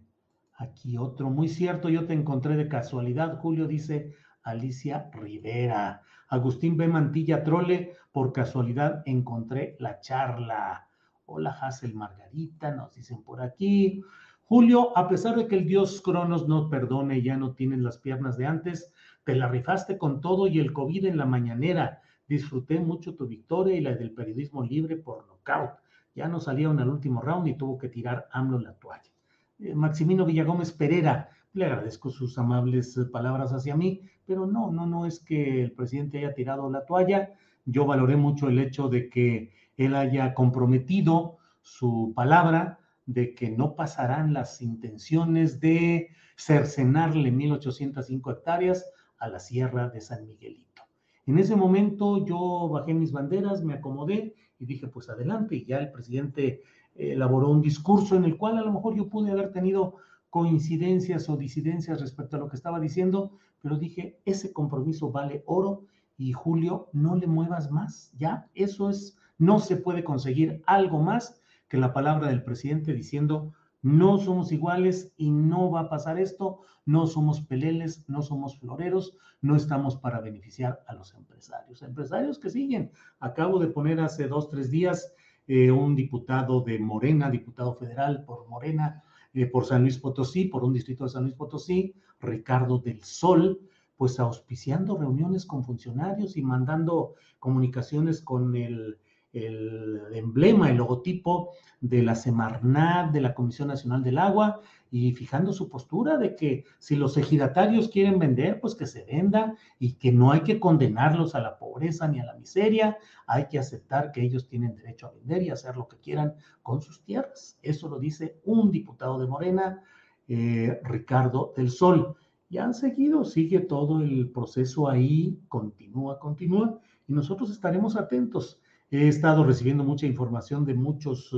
aquí 0.56 0.98
otro, 0.98 1.30
muy 1.30 1.50
cierto, 1.50 1.90
yo 1.90 2.06
te 2.06 2.14
encontré 2.14 2.56
de 2.56 2.68
casualidad, 2.68 3.40
Julio 3.40 3.68
dice 3.68 4.16
Alicia 4.44 5.10
Rivera. 5.14 6.02
Agustín 6.30 6.76
B. 6.76 6.88
Mantilla 6.88 7.44
Trole, 7.44 7.94
por 8.12 8.34
casualidad 8.34 9.02
encontré 9.06 9.76
la 9.80 10.00
charla. 10.00 10.88
Hola, 11.26 11.52
Hazel 11.52 11.94
Margarita, 11.94 12.72
nos 12.72 12.94
dicen 12.94 13.24
por 13.24 13.42
aquí. 13.42 14.02
Julio, 14.50 14.98
a 14.98 15.10
pesar 15.10 15.36
de 15.36 15.46
que 15.46 15.58
el 15.58 15.66
dios 15.66 16.02
Cronos 16.02 16.48
no 16.48 16.70
perdone, 16.70 17.22
ya 17.22 17.36
no 17.36 17.52
tienes 17.52 17.80
las 17.80 17.98
piernas 17.98 18.38
de 18.38 18.46
antes, 18.46 18.94
te 19.26 19.36
la 19.36 19.50
rifaste 19.50 19.98
con 19.98 20.22
todo 20.22 20.48
y 20.48 20.60
el 20.60 20.72
COVID 20.72 21.04
en 21.04 21.18
la 21.18 21.26
mañanera. 21.26 22.02
Disfruté 22.30 22.80
mucho 22.80 23.16
tu 23.16 23.28
victoria 23.28 23.76
y 23.76 23.82
la 23.82 23.94
del 23.94 24.12
periodismo 24.12 24.64
libre 24.64 24.96
por 24.96 25.28
nocaut. 25.28 25.72
Ya 26.16 26.30
no 26.30 26.40
salieron 26.40 26.80
al 26.80 26.88
último 26.88 27.22
round 27.22 27.46
y 27.50 27.56
tuvo 27.56 27.78
que 27.78 27.90
tirar 27.90 28.30
AMLO 28.32 28.60
la 28.60 28.72
toalla. 28.76 29.12
Eh, 29.60 29.76
Maximino 29.76 30.26
Villagómez 30.26 30.72
Pereira, 30.72 31.30
le 31.52 31.66
agradezco 31.66 32.10
sus 32.10 32.38
amables 32.38 32.96
eh, 32.96 33.04
palabras 33.04 33.52
hacia 33.52 33.76
mí, 33.76 34.00
pero 34.26 34.48
no, 34.48 34.72
no, 34.72 34.88
no 34.88 35.06
es 35.06 35.20
que 35.20 35.62
el 35.62 35.74
presidente 35.74 36.20
haya 36.20 36.34
tirado 36.34 36.70
la 36.70 36.86
toalla. 36.86 37.34
Yo 37.66 37.86
valoré 37.86 38.16
mucho 38.16 38.48
el 38.48 38.60
hecho 38.60 38.88
de 38.88 39.10
que 39.10 39.52
él 39.76 39.94
haya 39.94 40.34
comprometido 40.34 41.36
su 41.62 42.14
palabra 42.16 42.80
de 43.08 43.34
que 43.34 43.50
no 43.50 43.74
pasarán 43.74 44.34
las 44.34 44.62
intenciones 44.62 45.60
de 45.60 46.10
cercenarle 46.38 47.34
1.805 47.34 48.32
hectáreas 48.32 48.86
a 49.18 49.30
la 49.30 49.40
sierra 49.40 49.90
de 49.90 50.02
San 50.02 50.28
Miguelito. 50.28 50.84
En 51.26 51.40
ese 51.40 51.56
momento 51.56 52.26
yo 52.26 52.70
bajé 52.70 52.94
mis 52.94 53.12
banderas, 53.12 53.64
me 53.64 53.74
acomodé 53.74 54.36
y 54.60 54.66
dije, 54.66 54.88
pues 54.88 55.10
adelante, 55.10 55.56
y 55.56 55.66
ya 55.66 55.80
el 55.80 55.92
presidente 55.92 56.62
elaboró 56.96 57.50
un 57.50 57.62
discurso 57.62 58.16
en 58.16 58.26
el 58.26 58.38
cual 58.38 58.58
a 58.58 58.64
lo 58.64 58.74
mejor 58.74 58.96
yo 58.96 59.10
pude 59.10 59.32
haber 59.32 59.52
tenido 59.52 59.96
coincidencias 60.30 61.30
o 61.30 61.38
disidencias 61.38 62.02
respecto 62.02 62.36
a 62.36 62.40
lo 62.40 62.50
que 62.50 62.56
estaba 62.56 62.80
diciendo, 62.80 63.32
pero 63.62 63.78
dije, 63.78 64.20
ese 64.26 64.52
compromiso 64.52 65.12
vale 65.12 65.44
oro 65.46 65.86
y 66.18 66.34
Julio, 66.34 66.90
no 66.94 67.16
le 67.16 67.28
muevas 67.28 67.72
más, 67.72 68.12
ya, 68.18 68.50
eso 68.54 68.90
es, 68.90 69.18
no 69.38 69.60
se 69.60 69.78
puede 69.78 70.04
conseguir 70.04 70.62
algo 70.66 71.00
más 71.00 71.40
que 71.68 71.78
la 71.78 71.94
palabra 71.94 72.28
del 72.28 72.44
presidente 72.44 72.94
diciendo, 72.94 73.54
no 73.82 74.18
somos 74.18 74.52
iguales 74.52 75.14
y 75.18 75.30
no 75.30 75.70
va 75.70 75.82
a 75.82 75.90
pasar 75.90 76.20
esto, 76.20 76.62
no 76.86 77.08
somos 77.08 77.42
peleles, 77.42 78.04
no 78.08 78.22
somos 78.22 78.58
floreros, 78.60 79.16
no 79.42 79.56
estamos 79.56 79.98
para 79.98 80.20
beneficiar 80.20 80.84
a 80.88 80.94
los 80.94 81.14
empresarios. 81.14 81.82
Empresarios 81.82 82.40
que 82.40 82.50
siguen. 82.50 82.92
Acabo 83.20 83.60
de 83.60 83.68
poner 83.68 84.00
hace 84.00 84.28
dos, 84.28 84.50
tres 84.50 84.72
días 84.72 85.14
eh, 85.48 85.72
un 85.72 85.96
diputado 85.96 86.62
de 86.62 86.80
Morena, 86.80 87.30
diputado 87.30 87.74
federal 87.74 88.26
por 88.26 88.48
Morena, 88.50 89.04
eh, 89.34 89.46
por 89.46 89.66
San 89.66 89.84
Luis 89.84 89.98
Potosí, 89.98 90.46
por 90.46 90.64
un 90.64 90.74
distrito 90.74 91.04
de 91.04 91.12
San 91.12 91.24
Luis 91.24 91.36
Potosí, 91.36 91.94
Ricardo 92.20 92.80
del 92.80 93.02
Sol, 93.04 93.60
pues 93.96 94.20
auspiciando 94.20 94.98
reuniones 94.98 95.46
con 95.46 95.64
funcionarios 95.64 96.38
y 96.38 96.42
mandando 96.42 97.16
comunicaciones 97.40 98.22
con 98.22 98.56
el 98.56 98.98
el 99.46 100.02
emblema, 100.14 100.70
el 100.70 100.78
logotipo 100.78 101.52
de 101.80 102.02
la 102.02 102.16
Semarnat, 102.16 103.12
de 103.12 103.22
la 103.22 103.34
Comisión 103.34 103.68
Nacional 103.68 104.04
del 104.04 104.18
Agua, 104.18 104.62
y 104.90 105.12
fijando 105.14 105.54
su 105.54 105.70
postura 105.70 106.18
de 106.18 106.36
que 106.36 106.66
si 106.80 106.96
los 106.96 107.18
ejidatarios 107.18 107.90
quieren 107.90 108.20
vender, 108.20 108.60
pues 108.60 108.76
que 108.76 108.88
se 108.88 109.04
venda 109.04 109.56
y 109.80 109.94
que 109.94 110.12
no 110.12 110.32
hay 110.32 110.42
que 110.42 110.60
condenarlos 110.60 111.36
a 111.36 111.42
la 111.42 111.58
pobreza 111.58 112.08
ni 112.08 112.20
a 112.20 112.26
la 112.26 112.36
miseria, 112.36 112.98
hay 113.26 113.48
que 113.48 113.60
aceptar 113.60 114.12
que 114.12 114.22
ellos 114.22 114.48
tienen 114.48 114.76
derecho 114.76 115.08
a 115.08 115.12
vender 115.12 115.44
y 115.44 115.50
hacer 115.50 115.76
lo 115.76 115.88
que 115.88 115.98
quieran 115.98 116.36
con 116.64 116.82
sus 116.82 117.04
tierras. 117.04 117.58
Eso 117.62 117.90
lo 117.90 118.00
dice 118.00 118.40
un 118.46 118.72
diputado 118.72 119.20
de 119.20 119.28
Morena, 119.28 119.84
eh, 120.28 120.80
Ricardo 120.84 121.54
del 121.56 121.70
Sol. 121.70 122.16
Y 122.50 122.60
han 122.60 122.74
seguido, 122.74 123.26
sigue 123.26 123.60
todo 123.60 124.02
el 124.02 124.30
proceso 124.30 124.90
ahí, 124.90 125.38
continúa, 125.50 126.18
continúa, 126.18 126.80
y 127.08 127.14
nosotros 127.14 127.52
estaremos 127.52 127.98
atentos. 127.98 128.62
He 128.90 129.08
estado 129.10 129.44
recibiendo 129.44 129.84
mucha 129.84 130.06
información 130.06 130.64
de 130.64 130.74
muchos 130.74 131.36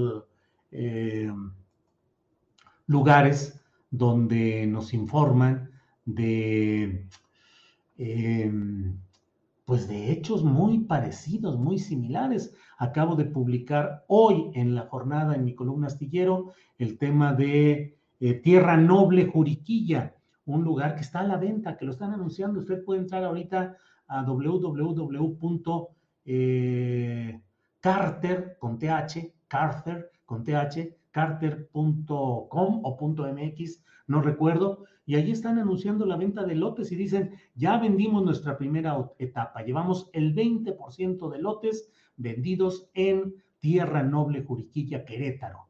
eh, 0.72 1.32
lugares 2.86 3.60
donde 3.90 4.68
nos 4.68 4.94
informan 4.94 5.72
de, 6.06 7.08
em, 7.98 9.00
pues 9.66 9.88
de 9.88 10.12
hechos 10.12 10.44
muy 10.44 10.82
parecidos, 10.82 11.58
muy 11.58 11.80
similares. 11.80 12.54
Acabo 12.78 13.16
de 13.16 13.26
publicar 13.26 14.06
hoy 14.08 14.52
en 14.54 14.76
la 14.76 14.84
jornada 14.84 15.36
en 15.36 15.44
mi 15.44 15.56
columna 15.56 15.88
astillero 15.88 16.54
el 16.78 17.00
tema 17.00 17.34
de 17.34 17.98
eh, 18.20 18.34
Tierra 18.36 18.78
Noble 18.78 19.26
Juriquilla, 19.26 20.16
un 20.46 20.64
lugar 20.64 20.94
que 20.94 21.02
está 21.02 21.22
a 21.22 21.28
la 21.28 21.38
venta, 21.38 21.78
que 21.78 21.86
lo 21.86 21.92
están 21.92 22.14
anunciando. 22.14 22.60
Usted 22.60 22.84
puede 22.84 23.02
entrar 23.02 23.24
ahorita 23.24 23.76
a 24.08 24.24
www 24.24 25.99
eh, 26.32 27.42
Carter 27.80 28.56
con 28.60 28.78
TH, 28.78 29.34
Carter 29.48 30.12
con 30.28 30.44
TH, 30.44 30.96
carter.com 31.10 32.82
o 32.84 33.08
.mx, 33.34 33.84
no 34.06 34.22
recuerdo, 34.22 34.86
y 35.08 35.16
allí 35.16 35.32
están 35.32 35.58
anunciando 35.58 36.06
la 36.06 36.18
venta 36.18 36.44
de 36.44 36.54
lotes 36.54 36.92
y 36.92 36.96
dicen, 36.96 37.32
ya 37.56 37.80
vendimos 37.80 38.24
nuestra 38.24 38.60
primera 38.60 39.10
etapa, 39.18 39.64
llevamos 39.64 40.12
el 40.14 40.36
20% 40.36 41.32
de 41.32 41.40
lotes 41.40 41.90
vendidos 42.16 42.92
en 42.94 43.34
Tierra 43.58 44.04
Noble, 44.04 44.44
Juriquilla, 44.44 45.06
Querétaro. 45.06 45.68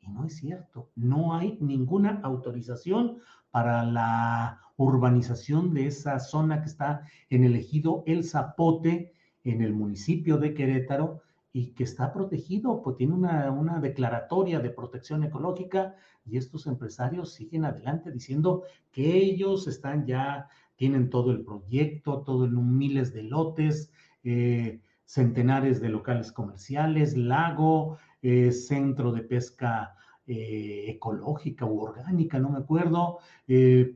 Y 0.00 0.08
no 0.08 0.24
es 0.24 0.36
cierto, 0.36 0.88
no 0.96 1.34
hay 1.34 1.58
ninguna 1.60 2.20
autorización 2.22 3.18
para 3.50 3.84
la 3.84 4.62
urbanización 4.78 5.74
de 5.74 5.86
esa 5.88 6.18
zona 6.18 6.62
que 6.62 6.68
está 6.68 7.02
en 7.28 7.44
el 7.44 7.56
ejido 7.56 8.04
El 8.06 8.24
Zapote, 8.24 9.12
en 9.44 9.62
el 9.62 9.72
municipio 9.72 10.38
de 10.38 10.54
Querétaro, 10.54 11.22
y 11.52 11.72
que 11.72 11.84
está 11.84 12.12
protegido, 12.12 12.82
pues 12.82 12.96
tiene 12.96 13.14
una, 13.14 13.50
una, 13.50 13.80
declaratoria 13.80 14.60
de 14.60 14.70
protección 14.70 15.24
ecológica 15.24 15.96
y 16.24 16.36
estos 16.36 16.66
empresarios 16.66 17.32
siguen 17.32 17.64
adelante 17.64 18.12
diciendo 18.12 18.64
que 18.92 19.16
ellos 19.16 19.66
están 19.66 20.06
ya, 20.06 20.48
tienen 20.76 21.10
todo 21.10 21.32
el 21.32 21.42
proyecto, 21.42 22.22
todo 22.22 22.44
en 22.44 22.78
miles 22.78 23.12
de 23.12 23.24
lotes, 23.24 23.90
eh, 24.22 24.80
centenares 25.04 25.80
de 25.80 25.88
locales 25.88 26.30
comerciales, 26.32 27.16
lago, 27.16 27.98
eh, 28.22 28.52
centro 28.52 29.10
de 29.10 29.22
pesca 29.22 29.96
eh, 30.26 30.84
ecológica 30.88 31.64
u 31.64 31.80
orgánica, 31.80 32.38
no 32.38 32.50
me 32.50 32.58
acuerdo, 32.58 33.18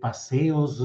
paseos 0.01 0.83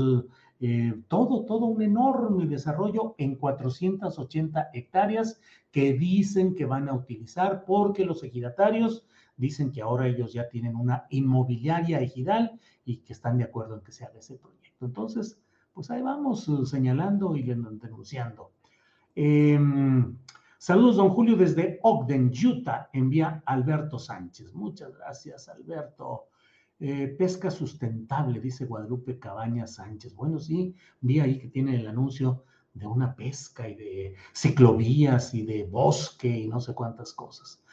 eh, 0.59 1.03
todo, 1.07 1.45
todo 1.45 1.65
un 1.65 1.81
enorme 1.81 2.47
desarrollo 2.47 3.15
en 3.17 3.35
480 3.35 4.69
hectáreas 4.73 5.39
que 5.71 5.93
dicen 5.93 6.55
que 6.55 6.65
van 6.65 6.89
a 6.89 6.95
utilizar 6.95 7.63
porque 7.65 8.05
los 8.05 8.23
ejidatarios 8.23 9.05
dicen 9.35 9.71
que 9.71 9.81
ahora 9.81 10.07
ellos 10.07 10.33
ya 10.33 10.49
tienen 10.49 10.75
una 10.75 11.05
inmobiliaria 11.11 12.01
ejidal 12.01 12.59
y 12.83 12.97
que 12.97 13.13
están 13.13 13.37
de 13.37 13.43
acuerdo 13.43 13.75
en 13.75 13.81
que 13.81 13.91
se 13.91 14.03
haga 14.03 14.19
ese 14.19 14.35
proyecto. 14.35 14.85
Entonces, 14.85 15.39
pues 15.73 15.91
ahí 15.91 16.01
vamos 16.01 16.47
uh, 16.47 16.65
señalando 16.65 17.35
y 17.35 17.43
denunciando. 17.43 18.51
Em, 19.13 20.17
saludos, 20.57 20.95
don 20.95 21.09
Julio, 21.09 21.35
desde 21.35 21.79
Ogden, 21.83 22.31
Utah, 22.31 22.89
envía 22.93 23.43
Alberto 23.45 23.99
Sánchez. 23.99 24.55
Muchas 24.55 24.95
gracias, 24.97 25.49
Alberto. 25.49 26.29
Eh, 26.79 27.07
pesca 27.17 27.49
sustentable, 27.49 28.39
dice 28.39 28.65
Guadalupe 28.65 29.17
Cabaña 29.17 29.65
Sánchez. 29.65 30.13
Bueno, 30.13 30.39
sí, 30.39 30.75
vi 31.01 31.19
ahí 31.19 31.39
que 31.39 31.47
tiene 31.47 31.75
el 31.75 31.87
anuncio 31.87 32.43
de 32.73 32.85
una 32.85 33.15
pesca 33.15 33.67
y 33.67 33.73
de 33.73 34.15
ciclovías 34.35 35.33
y 35.33 35.43
de 35.43 35.63
bosque 35.63 36.27
y 36.27 36.47
no 36.47 36.59
sé 36.59 36.75
cuántas 36.75 37.13
cosas. 37.13 37.63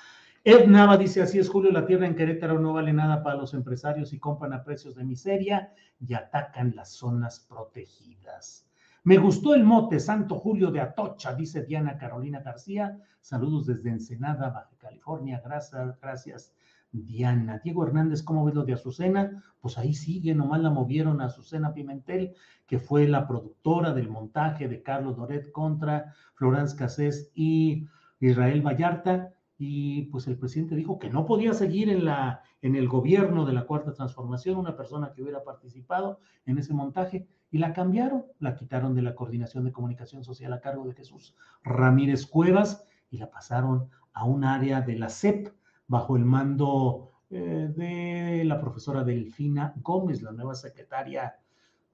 Ed 0.43 0.69
Nava 0.69 0.97
dice, 0.97 1.21
así 1.21 1.39
es 1.39 1.51
Julio, 1.51 1.71
la 1.71 1.85
tierra 1.85 2.07
en 2.07 2.15
Querétaro 2.15 2.59
no 2.59 2.73
vale 2.73 2.95
nada 2.95 3.23
para 3.23 3.37
los 3.37 3.53
empresarios 3.53 4.15
y 4.15 4.19
compran 4.19 4.55
a 4.55 4.65
precios 4.65 4.95
de 4.95 5.05
miseria 5.05 5.75
y 6.01 6.15
atacan 6.15 6.75
las 6.75 6.91
zonas 6.91 7.41
protegidas. 7.41 8.67
Me 9.03 9.19
gustó 9.19 9.55
el 9.55 9.65
mote 9.65 10.01
Santo 10.01 10.37
Julio 10.37 10.71
de 10.71 10.81
Atocha, 10.81 11.35
dice 11.35 11.63
Diana 11.63 11.99
Carolina 11.99 12.41
García. 12.41 12.99
Saludos 13.21 13.67
desde 13.67 13.91
Ensenada, 13.91 14.49
Baja 14.49 14.77
California. 14.79 15.43
Gracias, 15.45 16.01
gracias 16.01 16.55
Diana. 17.03 17.61
Diego 17.63 17.85
Hernández, 17.85 18.23
¿cómo 18.23 18.45
ves 18.45 18.55
lo 18.55 18.65
de 18.65 18.75
Azucena? 18.75 19.43
Pues 19.61 19.79
ahí 19.79 19.95
sigue, 19.95 20.35
nomás 20.35 20.61
la 20.61 20.71
movieron 20.71 21.21
a 21.21 21.27
Azucena 21.27 21.75
Pimentel, 21.75 22.35
que 22.67 22.79
fue 22.79 23.09
la 23.09 23.27
productora 23.27 23.93
del 23.93 24.09
montaje 24.09 24.69
de 24.69 24.83
Carlos 24.83 25.17
Doret 25.17 25.51
contra 25.51 26.15
Florence 26.35 26.77
Cassés 26.77 27.31
y 27.35 27.87
Israel 28.21 28.63
Vallarta. 28.63 29.31
Y 29.57 30.03
pues 30.07 30.27
el 30.27 30.37
presidente 30.37 30.75
dijo 30.75 30.99
que 30.99 31.11
no 31.11 31.27
podía 31.27 31.55
seguir 31.55 31.89
en, 31.89 32.05
la, 32.05 32.43
en 32.61 32.75
el 32.75 32.89
gobierno 32.89 33.45
de 33.45 33.53
la 33.53 33.67
Cuarta 33.67 33.93
Transformación 33.93 34.59
una 34.59 34.77
persona 34.77 35.13
que 35.13 35.23
hubiera 35.23 35.45
participado 35.45 36.19
en 36.45 36.59
ese 36.59 36.75
montaje 36.75 37.29
y 37.51 37.59
la 37.59 37.73
cambiaron, 37.73 38.25
la 38.41 38.57
quitaron 38.57 38.95
de 38.97 39.03
la 39.03 39.15
Coordinación 39.15 39.65
de 39.65 39.71
Comunicación 39.71 40.25
Social 40.25 40.53
a 40.53 40.61
cargo 40.61 40.87
de 40.87 40.95
Jesús 40.95 41.37
Ramírez 41.63 42.27
Cuevas 42.27 42.85
y 43.11 43.19
la 43.19 43.31
pasaron 43.31 43.91
a 44.13 44.25
un 44.25 44.45
área 44.45 44.81
de 44.81 44.99
la 44.99 45.09
CEP, 45.09 45.55
bajo 45.87 46.17
el 46.17 46.25
mando 46.25 47.13
eh, 47.31 47.73
de 47.77 48.45
la 48.45 48.61
profesora 48.61 49.05
Delfina 49.05 49.75
Gómez, 49.77 50.23
la 50.23 50.33
nueva 50.33 50.55
secretaria 50.55 51.35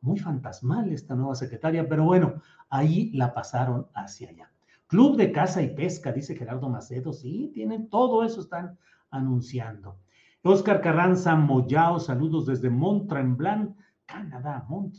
muy 0.00 0.18
fantasmal 0.18 0.90
esta 0.92 1.14
nueva 1.14 1.34
secretaria, 1.34 1.88
pero 1.88 2.04
bueno, 2.04 2.40
ahí 2.68 3.10
la 3.12 3.34
pasaron 3.34 3.86
hacia 3.94 4.30
allá. 4.30 4.50
Club 4.86 5.16
de 5.16 5.30
Caza 5.30 5.62
y 5.62 5.74
Pesca, 5.74 6.12
dice 6.12 6.34
Gerardo 6.34 6.68
Macedo, 6.68 7.12
sí, 7.12 7.50
tienen 7.54 7.88
todo 7.88 8.24
eso, 8.24 8.40
están 8.40 8.78
anunciando. 9.10 9.98
Oscar 10.42 10.80
Carranza 10.80 11.36
Moyao, 11.36 12.00
saludos 12.00 12.46
desde 12.46 12.70
Mont 12.70 13.08
Canadá, 14.06 14.64
Mont 14.68 14.96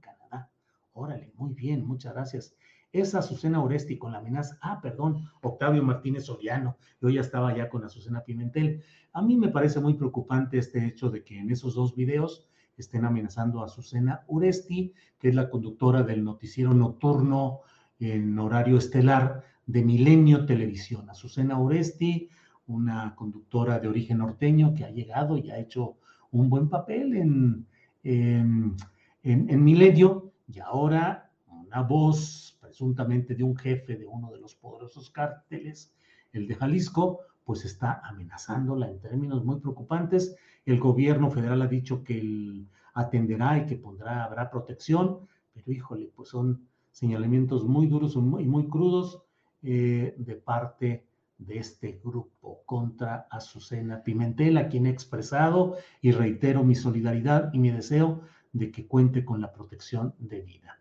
Canadá. 0.00 0.50
Órale, 0.92 1.32
muy 1.36 1.52
bien, 1.52 1.86
muchas 1.86 2.14
gracias. 2.14 2.54
Es 2.92 3.14
Azucena 3.14 3.62
Oresti 3.62 3.98
con 3.98 4.12
la 4.12 4.18
amenaza. 4.18 4.58
Ah, 4.60 4.80
perdón, 4.80 5.28
Octavio 5.42 5.82
Martínez 5.82 6.24
Soriano. 6.24 6.76
Yo 7.00 7.08
ya 7.08 7.20
estaba 7.20 7.56
ya 7.56 7.68
con 7.68 7.84
Azucena 7.84 8.24
Pimentel. 8.24 8.82
A 9.12 9.22
mí 9.22 9.36
me 9.36 9.48
parece 9.48 9.80
muy 9.80 9.94
preocupante 9.94 10.58
este 10.58 10.84
hecho 10.86 11.10
de 11.10 11.22
que 11.22 11.38
en 11.38 11.50
esos 11.50 11.74
dos 11.74 11.94
videos 11.94 12.46
estén 12.76 13.04
amenazando 13.04 13.60
a 13.62 13.66
Azucena 13.66 14.24
Oresti, 14.26 14.92
que 15.18 15.28
es 15.28 15.34
la 15.34 15.50
conductora 15.50 16.02
del 16.02 16.24
noticiero 16.24 16.74
nocturno 16.74 17.60
en 18.00 18.38
horario 18.38 18.78
estelar 18.78 19.44
de 19.66 19.84
Milenio 19.84 20.46
Televisión. 20.46 21.08
Azucena 21.10 21.60
Oresti, 21.60 22.28
una 22.66 23.14
conductora 23.14 23.78
de 23.78 23.88
origen 23.88 24.18
norteño 24.18 24.74
que 24.74 24.84
ha 24.84 24.90
llegado 24.90 25.36
y 25.36 25.50
ha 25.50 25.58
hecho 25.58 25.98
un 26.32 26.48
buen 26.48 26.68
papel 26.68 27.16
en, 27.16 27.66
en, 28.02 28.76
en 29.22 29.64
Milenio 29.64 30.32
y 30.48 30.58
ahora 30.60 31.30
una 31.46 31.82
voz 31.82 32.58
de 32.80 33.44
un 33.44 33.56
jefe 33.56 33.96
de 33.96 34.06
uno 34.06 34.30
de 34.30 34.38
los 34.38 34.54
poderosos 34.54 35.10
cárteles, 35.10 35.92
el 36.32 36.48
de 36.48 36.54
Jalisco, 36.54 37.20
pues 37.44 37.64
está 37.64 38.00
amenazándola 38.04 38.88
en 38.88 39.00
términos 39.00 39.44
muy 39.44 39.60
preocupantes. 39.60 40.36
El 40.64 40.80
gobierno 40.80 41.30
federal 41.30 41.60
ha 41.62 41.66
dicho 41.66 42.02
que 42.02 42.64
atenderá 42.94 43.58
y 43.58 43.66
que 43.66 43.76
pondrá, 43.76 44.24
habrá 44.24 44.50
protección, 44.50 45.28
pero 45.52 45.70
híjole, 45.70 46.10
pues 46.14 46.30
son 46.30 46.66
señalamientos 46.90 47.64
muy 47.64 47.86
duros 47.86 48.14
y 48.14 48.18
muy, 48.18 48.68
crudos 48.68 49.22
eh, 49.62 50.14
de 50.16 50.34
parte 50.36 51.06
de 51.38 51.58
este 51.58 52.00
grupo 52.02 52.62
contra 52.66 53.26
Azucena 53.30 54.02
Pimentel, 54.02 54.56
a 54.56 54.68
quien 54.68 54.86
he 54.86 54.90
expresado 54.90 55.76
y 56.00 56.12
reitero 56.12 56.64
mi 56.64 56.74
solidaridad 56.74 57.52
y 57.52 57.58
mi 57.58 57.70
deseo 57.70 58.22
de 58.52 58.70
que 58.70 58.86
cuente 58.86 59.24
con 59.24 59.40
la 59.40 59.52
protección 59.52 60.14
de 60.18 60.40
vida. 60.40 60.79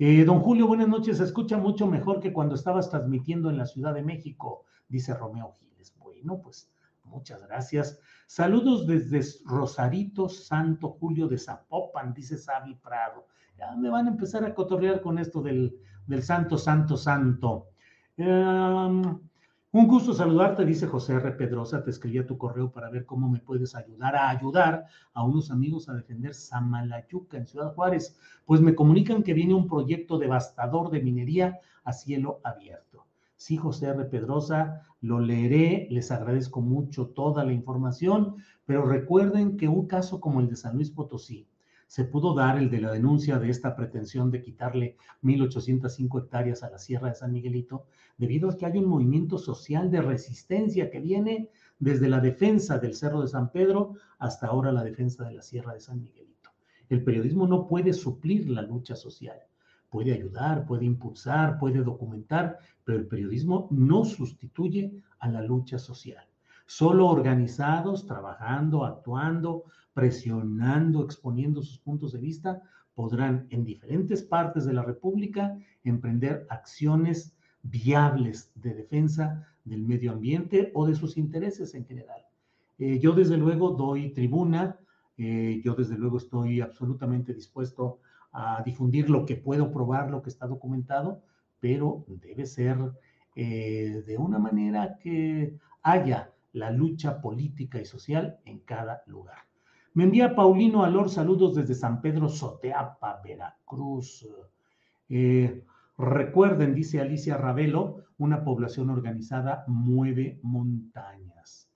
Eh, 0.00 0.24
don 0.24 0.38
Julio, 0.38 0.68
buenas 0.68 0.86
noches. 0.86 1.16
Se 1.16 1.24
escucha 1.24 1.58
mucho 1.58 1.88
mejor 1.88 2.20
que 2.20 2.32
cuando 2.32 2.54
estabas 2.54 2.88
transmitiendo 2.88 3.50
en 3.50 3.58
la 3.58 3.66
Ciudad 3.66 3.92
de 3.92 4.04
México, 4.04 4.64
dice 4.88 5.12
Romeo 5.12 5.50
Giles. 5.58 5.92
Bueno, 5.98 6.40
pues 6.40 6.72
muchas 7.02 7.44
gracias. 7.48 7.98
Saludos 8.28 8.86
desde 8.86 9.20
Rosarito, 9.44 10.28
Santo 10.28 10.90
Julio 10.90 11.26
de 11.26 11.36
Zapopan, 11.36 12.14
dice 12.14 12.38
Sabi 12.38 12.76
Prado. 12.76 13.26
Ya 13.58 13.74
me 13.74 13.90
van 13.90 14.06
a 14.06 14.10
empezar 14.10 14.44
a 14.44 14.54
cotorrear 14.54 15.00
con 15.00 15.18
esto 15.18 15.42
del, 15.42 15.76
del 16.06 16.22
Santo, 16.22 16.58
Santo, 16.58 16.96
Santo. 16.96 17.70
Eh, 18.16 19.02
un 19.70 19.86
gusto 19.86 20.14
saludarte, 20.14 20.64
dice 20.64 20.86
José 20.86 21.14
R. 21.14 21.32
Pedrosa. 21.32 21.84
Te 21.84 21.90
escribí 21.90 22.18
a 22.18 22.26
tu 22.26 22.38
correo 22.38 22.70
para 22.72 22.88
ver 22.88 23.04
cómo 23.04 23.28
me 23.28 23.38
puedes 23.38 23.74
ayudar 23.74 24.16
a 24.16 24.30
ayudar 24.30 24.86
a 25.12 25.22
unos 25.22 25.50
amigos 25.50 25.88
a 25.88 25.94
defender 25.94 26.32
Samalayuca 26.32 27.36
en 27.36 27.46
Ciudad 27.46 27.74
Juárez. 27.74 28.18
Pues 28.46 28.62
me 28.62 28.74
comunican 28.74 29.22
que 29.22 29.34
viene 29.34 29.52
un 29.52 29.68
proyecto 29.68 30.18
devastador 30.18 30.90
de 30.90 31.02
minería 31.02 31.60
a 31.84 31.92
cielo 31.92 32.40
abierto. 32.44 33.06
Sí, 33.36 33.58
José 33.58 33.88
R. 33.88 34.06
Pedrosa, 34.06 34.82
lo 35.02 35.20
leeré, 35.20 35.86
les 35.90 36.10
agradezco 36.10 36.60
mucho 36.62 37.08
toda 37.08 37.44
la 37.44 37.52
información, 37.52 38.36
pero 38.64 38.86
recuerden 38.86 39.56
que 39.56 39.68
un 39.68 39.86
caso 39.86 40.18
como 40.18 40.40
el 40.40 40.48
de 40.48 40.56
San 40.56 40.76
Luis 40.76 40.90
Potosí, 40.90 41.46
se 41.88 42.04
pudo 42.04 42.34
dar 42.34 42.58
el 42.58 42.70
de 42.70 42.82
la 42.82 42.92
denuncia 42.92 43.38
de 43.38 43.48
esta 43.48 43.74
pretensión 43.74 44.30
de 44.30 44.42
quitarle 44.42 44.96
1.805 45.22 46.22
hectáreas 46.22 46.62
a 46.62 46.70
la 46.70 46.78
Sierra 46.78 47.08
de 47.08 47.14
San 47.14 47.32
Miguelito, 47.32 47.86
debido 48.18 48.50
a 48.50 48.56
que 48.56 48.66
hay 48.66 48.78
un 48.78 48.84
movimiento 48.84 49.38
social 49.38 49.90
de 49.90 50.02
resistencia 50.02 50.90
que 50.90 51.00
viene 51.00 51.50
desde 51.78 52.08
la 52.08 52.20
defensa 52.20 52.78
del 52.78 52.94
Cerro 52.94 53.22
de 53.22 53.28
San 53.28 53.50
Pedro 53.50 53.94
hasta 54.18 54.48
ahora 54.48 54.70
la 54.70 54.84
defensa 54.84 55.24
de 55.24 55.34
la 55.34 55.42
Sierra 55.42 55.72
de 55.72 55.80
San 55.80 56.02
Miguelito. 56.02 56.50
El 56.90 57.02
periodismo 57.02 57.46
no 57.46 57.66
puede 57.66 57.94
suplir 57.94 58.50
la 58.50 58.62
lucha 58.62 58.94
social. 58.94 59.38
Puede 59.88 60.12
ayudar, 60.12 60.66
puede 60.66 60.84
impulsar, 60.84 61.58
puede 61.58 61.82
documentar, 61.82 62.58
pero 62.84 62.98
el 62.98 63.06
periodismo 63.06 63.66
no 63.70 64.04
sustituye 64.04 65.02
a 65.20 65.28
la 65.28 65.40
lucha 65.42 65.78
social. 65.78 66.26
Solo 66.66 67.06
organizados, 67.06 68.04
trabajando, 68.04 68.84
actuando, 68.84 69.64
presionando, 69.98 71.02
exponiendo 71.02 71.60
sus 71.60 71.78
puntos 71.78 72.12
de 72.12 72.20
vista, 72.20 72.62
podrán 72.94 73.48
en 73.50 73.64
diferentes 73.64 74.22
partes 74.22 74.64
de 74.64 74.72
la 74.72 74.84
República 74.84 75.58
emprender 75.82 76.46
acciones 76.50 77.36
viables 77.64 78.52
de 78.54 78.74
defensa 78.74 79.48
del 79.64 79.82
medio 79.82 80.12
ambiente 80.12 80.70
o 80.72 80.86
de 80.86 80.94
sus 80.94 81.16
intereses 81.16 81.74
en 81.74 81.84
general. 81.84 82.22
Eh, 82.78 83.00
yo 83.00 83.12
desde 83.12 83.36
luego 83.36 83.70
doy 83.70 84.10
tribuna, 84.10 84.78
eh, 85.16 85.60
yo 85.64 85.74
desde 85.74 85.98
luego 85.98 86.18
estoy 86.18 86.60
absolutamente 86.60 87.34
dispuesto 87.34 87.98
a 88.30 88.62
difundir 88.64 89.10
lo 89.10 89.26
que 89.26 89.34
puedo 89.34 89.72
probar, 89.72 90.12
lo 90.12 90.22
que 90.22 90.30
está 90.30 90.46
documentado, 90.46 91.24
pero 91.58 92.04
debe 92.06 92.46
ser 92.46 92.78
eh, 93.34 94.04
de 94.06 94.16
una 94.16 94.38
manera 94.38 94.96
que 95.02 95.56
haya 95.82 96.30
la 96.52 96.70
lucha 96.70 97.20
política 97.20 97.80
y 97.80 97.84
social 97.84 98.38
en 98.44 98.60
cada 98.60 99.02
lugar. 99.06 99.47
Me 99.94 100.04
envía 100.04 100.34
Paulino 100.34 100.84
Alor 100.84 101.08
saludos 101.08 101.54
desde 101.56 101.74
San 101.74 102.00
Pedro 102.00 102.28
Soteapa, 102.28 103.20
Veracruz. 103.24 104.28
Eh, 105.08 105.64
recuerden, 105.96 106.74
dice 106.74 107.00
Alicia 107.00 107.36
Ravelo, 107.36 108.04
una 108.18 108.44
población 108.44 108.90
organizada 108.90 109.64
mueve 109.66 110.38
montañas. 110.42 111.70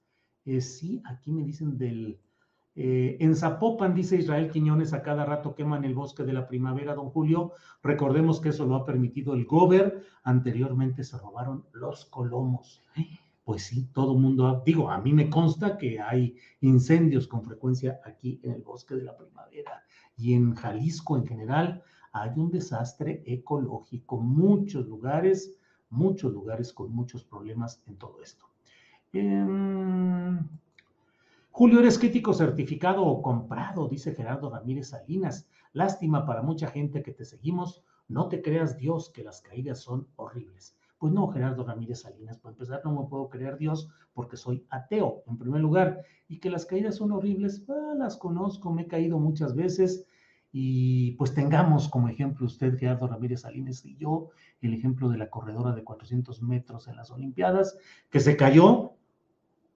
Eh, 0.44 0.61
sí, 0.61 1.03
aquí 1.05 1.33
me 1.33 1.44
dicen 1.44 1.79
del... 1.79 2.18
Eh, 2.75 3.18
en 3.20 3.37
Zapopan, 3.37 3.94
dice 3.94 4.16
Israel 4.16 4.51
Quiñones, 4.51 4.94
a 4.94 5.03
cada 5.03 5.27
rato 5.27 5.55
queman 5.55 5.85
el 5.85 5.94
bosque 5.94 6.25
de 6.25 6.33
la 6.33 6.48
primavera, 6.48 6.94
don 6.94 7.11
Julio. 7.11 7.53
Recordemos 7.83 8.40
que 8.40 8.48
eso 8.48 8.64
lo 8.64 8.77
ha 8.77 8.87
permitido 8.87 9.35
el 9.35 9.44
Gober. 9.44 10.03
Anteriormente 10.25 11.05
se 11.05 11.18
robaron 11.18 11.66
los 11.72 12.07
colomos 12.07 12.83
pues 13.44 13.64
sí, 13.64 13.88
todo 13.92 14.14
mundo, 14.14 14.62
digo, 14.64 14.90
a 14.90 14.98
mí 14.98 15.12
me 15.12 15.28
consta 15.28 15.76
que 15.76 16.00
hay 16.00 16.37
incendios 16.61 17.26
con 17.26 17.42
frecuencia 17.42 18.00
aquí 18.05 18.40
en 18.42 18.52
el 18.52 18.62
bosque 18.62 18.94
de 18.94 19.02
la 19.02 19.16
primavera 19.16 19.85
y 20.16 20.35
en 20.35 20.55
Jalisco 20.55 21.16
en 21.16 21.26
general 21.26 21.83
hay 22.12 22.31
un 22.37 22.50
desastre 22.50 23.22
ecológico, 23.26 24.18
muchos 24.18 24.87
lugares, 24.87 25.57
muchos 25.90 26.33
lugares 26.33 26.72
con 26.72 26.92
muchos 26.92 27.24
problemas 27.24 27.83
en 27.87 27.96
todo 27.96 28.22
esto. 28.22 28.46
Em, 29.12 30.38
Julio, 31.50 31.81
eres 31.81 31.98
crítico 31.98 32.33
certificado 32.33 33.05
o 33.05 33.20
comprado, 33.20 33.88
dice 33.88 34.14
Gerardo 34.14 34.50
Ramírez 34.50 34.88
Salinas. 34.88 35.46
Lástima 35.72 36.24
para 36.24 36.42
mucha 36.42 36.68
gente 36.68 37.02
que 37.02 37.12
te 37.12 37.24
seguimos. 37.24 37.83
No 38.09 38.28
te 38.28 38.40
creas 38.40 38.78
Dios 38.78 39.11
que 39.11 39.22
las 39.22 39.42
caídas 39.42 39.81
son 39.81 40.07
horribles. 40.16 40.76
Pues 41.02 41.12
no, 41.12 41.26
Gerardo 41.26 41.64
Ramírez 41.64 42.02
Salinas, 42.02 42.38
para 42.38 42.52
empezar, 42.52 42.80
no 42.84 42.92
me 42.92 43.08
puedo 43.08 43.28
creer 43.28 43.58
Dios 43.58 43.88
porque 44.12 44.36
soy 44.36 44.64
ateo, 44.70 45.24
en 45.26 45.36
primer 45.36 45.60
lugar, 45.60 46.00
y 46.28 46.38
que 46.38 46.48
las 46.48 46.64
caídas 46.64 46.94
son 46.94 47.10
horribles, 47.10 47.64
ah, 47.68 47.94
las 47.98 48.16
conozco, 48.16 48.72
me 48.72 48.82
he 48.82 48.86
caído 48.86 49.18
muchas 49.18 49.56
veces, 49.56 50.06
y 50.52 51.16
pues 51.16 51.34
tengamos 51.34 51.88
como 51.88 52.08
ejemplo 52.08 52.46
usted, 52.46 52.78
Gerardo 52.78 53.08
Ramírez 53.08 53.40
Salinas, 53.40 53.84
y 53.84 53.96
yo, 53.96 54.28
el 54.60 54.74
ejemplo 54.74 55.08
de 55.08 55.18
la 55.18 55.28
corredora 55.28 55.72
de 55.72 55.82
400 55.82 56.40
metros 56.40 56.86
en 56.86 56.94
las 56.94 57.10
Olimpiadas, 57.10 57.76
que 58.08 58.20
se 58.20 58.36
cayó, 58.36 58.92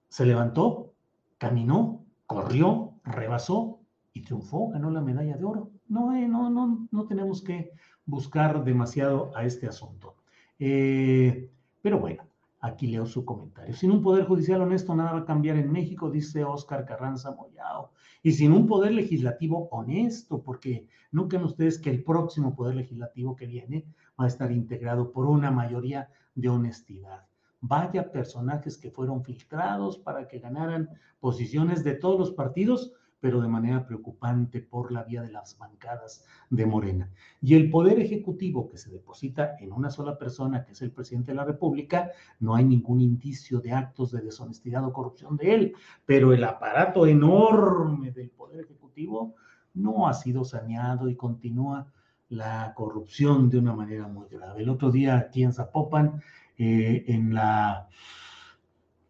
se 0.07 0.25
levantó, 0.25 0.93
caminó, 1.37 2.05
corrió, 2.25 2.93
rebasó 3.03 3.81
y 4.13 4.21
triunfó, 4.21 4.69
ganó 4.69 4.91
la 4.91 5.01
medalla 5.01 5.35
de 5.35 5.43
oro. 5.43 5.71
No, 5.89 6.15
eh, 6.15 6.25
no, 6.25 6.49
no, 6.49 6.87
no 6.89 7.05
tenemos 7.05 7.41
que 7.41 7.73
buscar 8.05 8.63
demasiado 8.63 9.35
a 9.35 9.43
este 9.43 9.67
asunto. 9.67 10.15
Eh, 10.59 11.51
pero 11.81 11.99
bueno, 11.99 12.23
aquí 12.59 12.87
leo 12.87 13.05
su 13.05 13.23
comentario. 13.25 13.75
Sin 13.75 13.91
un 13.91 14.01
poder 14.01 14.25
judicial 14.25 14.61
honesto, 14.61 14.95
nada 14.95 15.13
va 15.13 15.19
a 15.19 15.25
cambiar 15.25 15.57
en 15.57 15.71
México, 15.71 16.09
dice 16.09 16.43
Oscar 16.43 16.85
Carranza 16.85 17.31
Moyao. 17.31 17.91
Y 18.23 18.31
sin 18.33 18.51
un 18.51 18.67
poder 18.67 18.93
legislativo 18.93 19.69
honesto, 19.71 20.41
porque 20.41 20.87
no 21.11 21.27
crean 21.27 21.45
ustedes 21.45 21.79
que 21.79 21.89
el 21.89 22.03
próximo 22.03 22.55
poder 22.55 22.75
legislativo 22.75 23.35
que 23.35 23.45
viene 23.45 23.85
va 24.19 24.25
a 24.25 24.27
estar 24.27 24.51
integrado 24.51 25.11
por 25.11 25.27
una 25.27 25.51
mayoría 25.51 26.09
de 26.35 26.49
honestidad. 26.49 27.25
Vaya 27.61 28.11
personajes 28.11 28.77
que 28.77 28.91
fueron 28.91 29.23
filtrados 29.23 29.97
para 29.97 30.27
que 30.27 30.39
ganaran 30.39 30.89
posiciones 31.19 31.83
de 31.83 31.95
todos 31.95 32.19
los 32.19 32.31
partidos, 32.31 32.93
pero 33.19 33.41
de 33.41 33.47
manera 33.47 33.85
preocupante 33.85 34.61
por 34.61 34.91
la 34.91 35.03
vía 35.03 35.21
de 35.21 35.31
las 35.31 35.57
bancadas 35.57 36.25
de 36.49 36.65
Morena. 36.65 37.09
Y 37.41 37.55
el 37.55 37.69
poder 37.69 37.99
ejecutivo 37.99 38.67
que 38.67 38.77
se 38.77 38.91
deposita 38.91 39.55
en 39.59 39.71
una 39.71 39.89
sola 39.89 40.17
persona, 40.17 40.63
que 40.63 40.73
es 40.73 40.81
el 40.81 40.91
presidente 40.91 41.31
de 41.31 41.37
la 41.37 41.45
República, 41.45 42.11
no 42.39 42.55
hay 42.55 42.65
ningún 42.65 43.01
indicio 43.01 43.59
de 43.59 43.71
actos 43.71 44.11
de 44.11 44.21
deshonestidad 44.21 44.85
o 44.85 44.93
corrupción 44.93 45.37
de 45.37 45.53
él, 45.53 45.75
pero 46.05 46.33
el 46.33 46.43
aparato 46.43 47.05
enorme 47.07 48.11
del 48.11 48.29
poder 48.29 48.61
ejecutivo, 48.61 49.35
no 49.77 50.07
ha 50.07 50.13
sido 50.13 50.43
saneado 50.43 51.09
y 51.09 51.15
continúa 51.15 51.91
la 52.29 52.73
corrupción 52.75 53.49
de 53.49 53.59
una 53.59 53.73
manera 53.73 54.07
muy 54.07 54.27
grave. 54.27 54.63
El 54.63 54.69
otro 54.69 54.91
día 54.91 55.17
aquí 55.17 55.43
en 55.43 55.53
Zapopan, 55.53 56.21
eh, 56.57 57.05
en 57.07 57.33
la, 57.33 57.87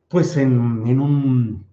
pues 0.08 0.38
en, 0.38 0.54
un, 0.54 1.66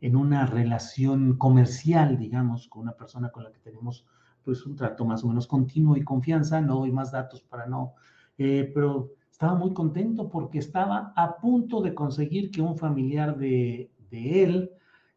en 0.00 0.16
una 0.16 0.46
relación 0.46 1.36
comercial, 1.36 2.18
digamos, 2.18 2.68
con 2.68 2.82
una 2.82 2.96
persona 2.96 3.30
con 3.30 3.44
la 3.44 3.52
que 3.52 3.60
tenemos 3.60 4.04
pues 4.44 4.64
un 4.64 4.76
trato 4.76 5.04
más 5.04 5.24
o 5.24 5.28
menos 5.28 5.46
continuo 5.46 5.96
y 5.96 6.04
confianza, 6.04 6.60
no 6.60 6.76
doy 6.76 6.92
más 6.92 7.12
datos 7.12 7.42
para 7.42 7.66
no, 7.66 7.94
eh, 8.38 8.70
pero 8.74 9.10
estaba 9.30 9.54
muy 9.54 9.72
contento 9.72 10.28
porque 10.28 10.58
estaba 10.58 11.12
a 11.16 11.36
punto 11.36 11.80
de 11.82 11.94
conseguir 11.94 12.50
que 12.50 12.62
un 12.62 12.76
familiar 12.76 13.36
de, 13.36 13.90
de 14.10 14.44
él 14.44 14.70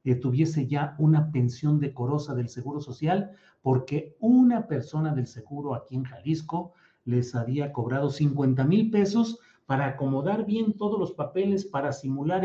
eh, 0.03 0.15
tuviese 0.15 0.67
ya 0.67 0.95
una 0.97 1.32
pensión 1.32 1.79
decorosa 1.79 2.34
del 2.34 2.49
Seguro 2.49 2.82
Social, 2.82 3.32
porque 3.61 4.17
una 4.19 4.67
persona 4.67 5.13
del 5.13 5.27
seguro 5.27 5.75
aquí 5.75 5.95
en 5.95 6.03
Jalisco 6.03 6.73
les 7.05 7.36
había 7.36 7.71
cobrado 7.71 8.09
50 8.09 8.63
mil 8.63 8.89
pesos 8.89 9.39
para 9.65 9.86
acomodar 9.86 10.45
bien 10.45 10.73
todos 10.73 10.99
los 10.99 11.11
papeles, 11.13 11.65
para 11.65 11.93
simular 11.93 12.43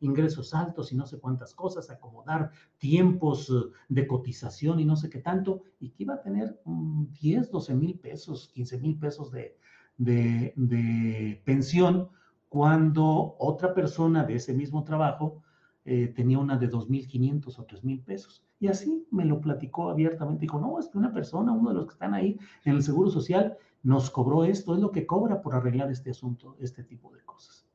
ingresos 0.00 0.54
altos 0.54 0.92
y 0.92 0.96
no 0.96 1.06
sé 1.06 1.18
cuántas 1.18 1.54
cosas, 1.54 1.90
acomodar 1.90 2.50
tiempos 2.78 3.50
eh, 3.50 3.70
de 3.88 4.06
cotización 4.06 4.80
y 4.80 4.84
no 4.84 4.96
sé 4.96 5.10
qué 5.10 5.20
tanto, 5.20 5.62
y 5.78 5.90
que 5.90 6.04
iba 6.04 6.14
a 6.14 6.22
tener 6.22 6.60
10, 6.64 7.50
12 7.50 7.74
mil 7.74 7.98
pesos, 7.98 8.50
15 8.54 8.78
mil 8.78 8.98
pesos 8.98 9.30
de, 9.30 9.56
de, 9.96 11.42
pensión, 11.44 12.08
cuando 12.48 13.36
otra 13.38 13.74
persona 13.74 14.24
de 14.24 14.36
ese 14.36 14.52
mismo 14.54 14.82
trabajo 14.82 15.42
eh, 15.84 16.08
tenía 16.08 16.38
una 16.38 16.56
de 16.56 16.68
2.500 16.70 17.58
o 17.58 17.66
3.000 17.66 18.04
pesos. 18.04 18.44
Y 18.58 18.66
así 18.68 19.06
me 19.10 19.24
lo 19.24 19.40
platicó 19.40 19.88
abiertamente. 19.88 20.42
Dijo, 20.42 20.60
no, 20.60 20.78
es 20.78 20.88
que 20.88 20.98
una 20.98 21.12
persona, 21.12 21.52
uno 21.52 21.70
de 21.70 21.76
los 21.76 21.86
que 21.86 21.92
están 21.92 22.14
ahí 22.14 22.38
en 22.64 22.74
el 22.74 22.82
Seguro 22.82 23.08
Social, 23.08 23.56
nos 23.82 24.10
cobró 24.10 24.44
esto, 24.44 24.74
es 24.74 24.80
lo 24.80 24.90
que 24.90 25.06
cobra 25.06 25.40
por 25.40 25.54
arreglar 25.54 25.90
este 25.90 26.10
asunto, 26.10 26.56
este 26.60 26.82
tipo 26.84 27.12
de 27.12 27.22
cosas. 27.24 27.69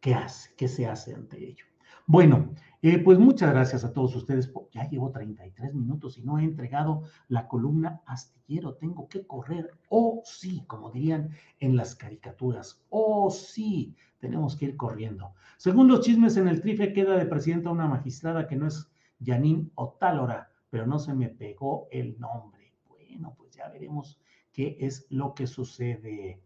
¿Qué 0.00 0.14
hace? 0.14 0.50
¿Qué 0.56 0.66
se 0.68 0.86
hace 0.86 1.14
ante 1.14 1.46
ello? 1.46 1.64
Bueno, 2.06 2.54
eh, 2.82 2.98
pues 2.98 3.18
muchas 3.18 3.50
gracias 3.50 3.84
a 3.84 3.92
todos 3.92 4.16
ustedes. 4.16 4.50
Ya 4.72 4.88
llevo 4.88 5.10
33 5.10 5.74
minutos 5.74 6.16
y 6.16 6.22
no 6.22 6.38
he 6.38 6.44
entregado 6.44 7.02
la 7.28 7.46
columna 7.46 8.00
astillero. 8.06 8.74
Tengo 8.74 9.08
que 9.08 9.26
correr. 9.26 9.70
Oh, 9.90 10.22
sí, 10.24 10.64
como 10.66 10.90
dirían 10.90 11.30
en 11.60 11.76
las 11.76 11.94
caricaturas. 11.94 12.82
Oh, 12.88 13.30
sí, 13.30 13.94
tenemos 14.18 14.56
que 14.56 14.66
ir 14.66 14.76
corriendo. 14.76 15.34
Según 15.58 15.88
los 15.88 16.00
chismes 16.00 16.36
en 16.38 16.48
el 16.48 16.62
trife, 16.62 16.94
queda 16.94 17.16
de 17.16 17.26
presidenta 17.26 17.70
una 17.70 17.86
magistrada 17.86 18.48
que 18.48 18.56
no 18.56 18.66
es 18.66 18.90
Janine 19.22 19.70
Otálora, 19.74 20.50
pero 20.70 20.86
no 20.86 20.98
se 20.98 21.12
me 21.12 21.28
pegó 21.28 21.88
el 21.90 22.18
nombre. 22.18 22.72
Bueno, 22.88 23.34
pues 23.36 23.50
ya 23.50 23.68
veremos 23.68 24.18
qué 24.52 24.78
es 24.80 25.06
lo 25.10 25.34
que 25.34 25.46
sucede. 25.46 26.40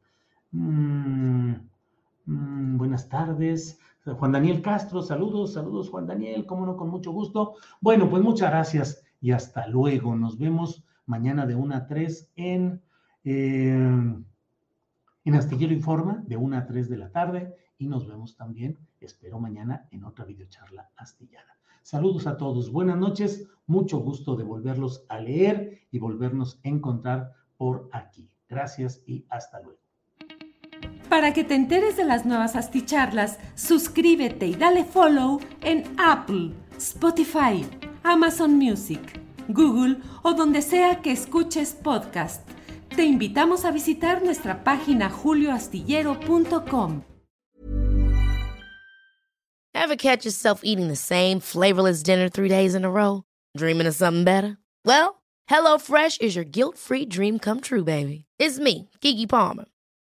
Mm, 0.50 1.54
mm, 2.26 2.76
buenas 2.76 3.08
tardes. 3.08 3.78
Juan 4.04 4.32
Daniel 4.32 4.60
Castro, 4.60 5.00
saludos, 5.00 5.54
saludos 5.54 5.88
Juan 5.88 6.06
Daniel, 6.06 6.44
cómo 6.44 6.66
no, 6.66 6.76
con 6.76 6.90
mucho 6.90 7.10
gusto. 7.12 7.54
Bueno, 7.80 8.10
pues 8.10 8.22
muchas 8.22 8.50
gracias 8.50 9.02
y 9.20 9.32
hasta 9.32 9.66
luego. 9.66 10.14
Nos 10.14 10.38
vemos 10.38 10.84
mañana 11.06 11.46
de 11.46 11.54
1 11.54 11.74
a 11.74 11.86
3 11.86 12.32
en, 12.36 12.82
eh, 13.24 13.72
en 15.24 15.34
Astillero 15.34 15.72
Informa, 15.72 16.22
de 16.26 16.36
1 16.36 16.56
a 16.56 16.66
3 16.66 16.88
de 16.90 16.96
la 16.98 17.10
tarde. 17.10 17.56
Y 17.78 17.86
nos 17.88 18.06
vemos 18.06 18.36
también, 18.36 18.78
espero 19.00 19.40
mañana, 19.40 19.88
en 19.90 20.04
otra 20.04 20.24
videocharla 20.24 20.90
astillada. 20.96 21.58
Saludos 21.82 22.26
a 22.26 22.36
todos, 22.36 22.70
buenas 22.70 22.96
noches, 22.96 23.46
mucho 23.66 23.98
gusto 23.98 24.36
de 24.36 24.44
volverlos 24.44 25.04
a 25.08 25.18
leer 25.18 25.80
y 25.90 25.98
volvernos 25.98 26.60
a 26.64 26.68
encontrar 26.68 27.32
por 27.56 27.88
aquí. 27.92 28.30
Gracias 28.48 29.02
y 29.06 29.26
hasta 29.28 29.60
luego. 29.60 29.83
Para 31.14 31.32
que 31.32 31.44
te 31.44 31.54
enteres 31.54 31.96
de 31.96 32.04
las 32.04 32.26
nuevas 32.26 32.56
asticharlas, 32.56 33.38
suscríbete 33.54 34.48
y 34.48 34.56
dale 34.56 34.82
follow 34.82 35.38
en 35.62 35.84
Apple, 35.96 36.50
Spotify, 36.76 37.64
Amazon 38.02 38.58
Music, 38.58 39.20
Google 39.46 39.98
o 40.24 40.34
donde 40.34 40.60
sea 40.60 41.02
que 41.02 41.12
escuches 41.12 41.70
podcast. 41.70 42.42
Te 42.96 43.04
invitamos 43.04 43.64
a 43.64 43.70
visitar 43.70 44.24
nuestra 44.24 44.64
página 44.64 45.08
julioastillero.com. 45.08 47.02
Ever 49.72 49.96
catch 49.96 50.24
yourself 50.24 50.62
eating 50.64 50.88
the 50.88 50.96
same 50.96 51.38
flavorless 51.38 52.02
dinner 52.02 52.28
three 52.28 52.48
days 52.48 52.74
in 52.74 52.84
a 52.84 52.90
row? 52.90 53.22
Dreaming 53.56 53.86
of 53.86 53.94
something 53.94 54.24
better? 54.24 54.58
Well, 54.84 55.22
HelloFresh 55.48 56.20
is 56.20 56.34
your 56.34 56.44
guilt-free 56.44 57.06
dream 57.06 57.38
come 57.38 57.60
true, 57.60 57.84
baby. 57.84 58.24
It's 58.40 58.58
me, 58.58 58.90
Kiki 59.00 59.28
Palmer. 59.28 59.66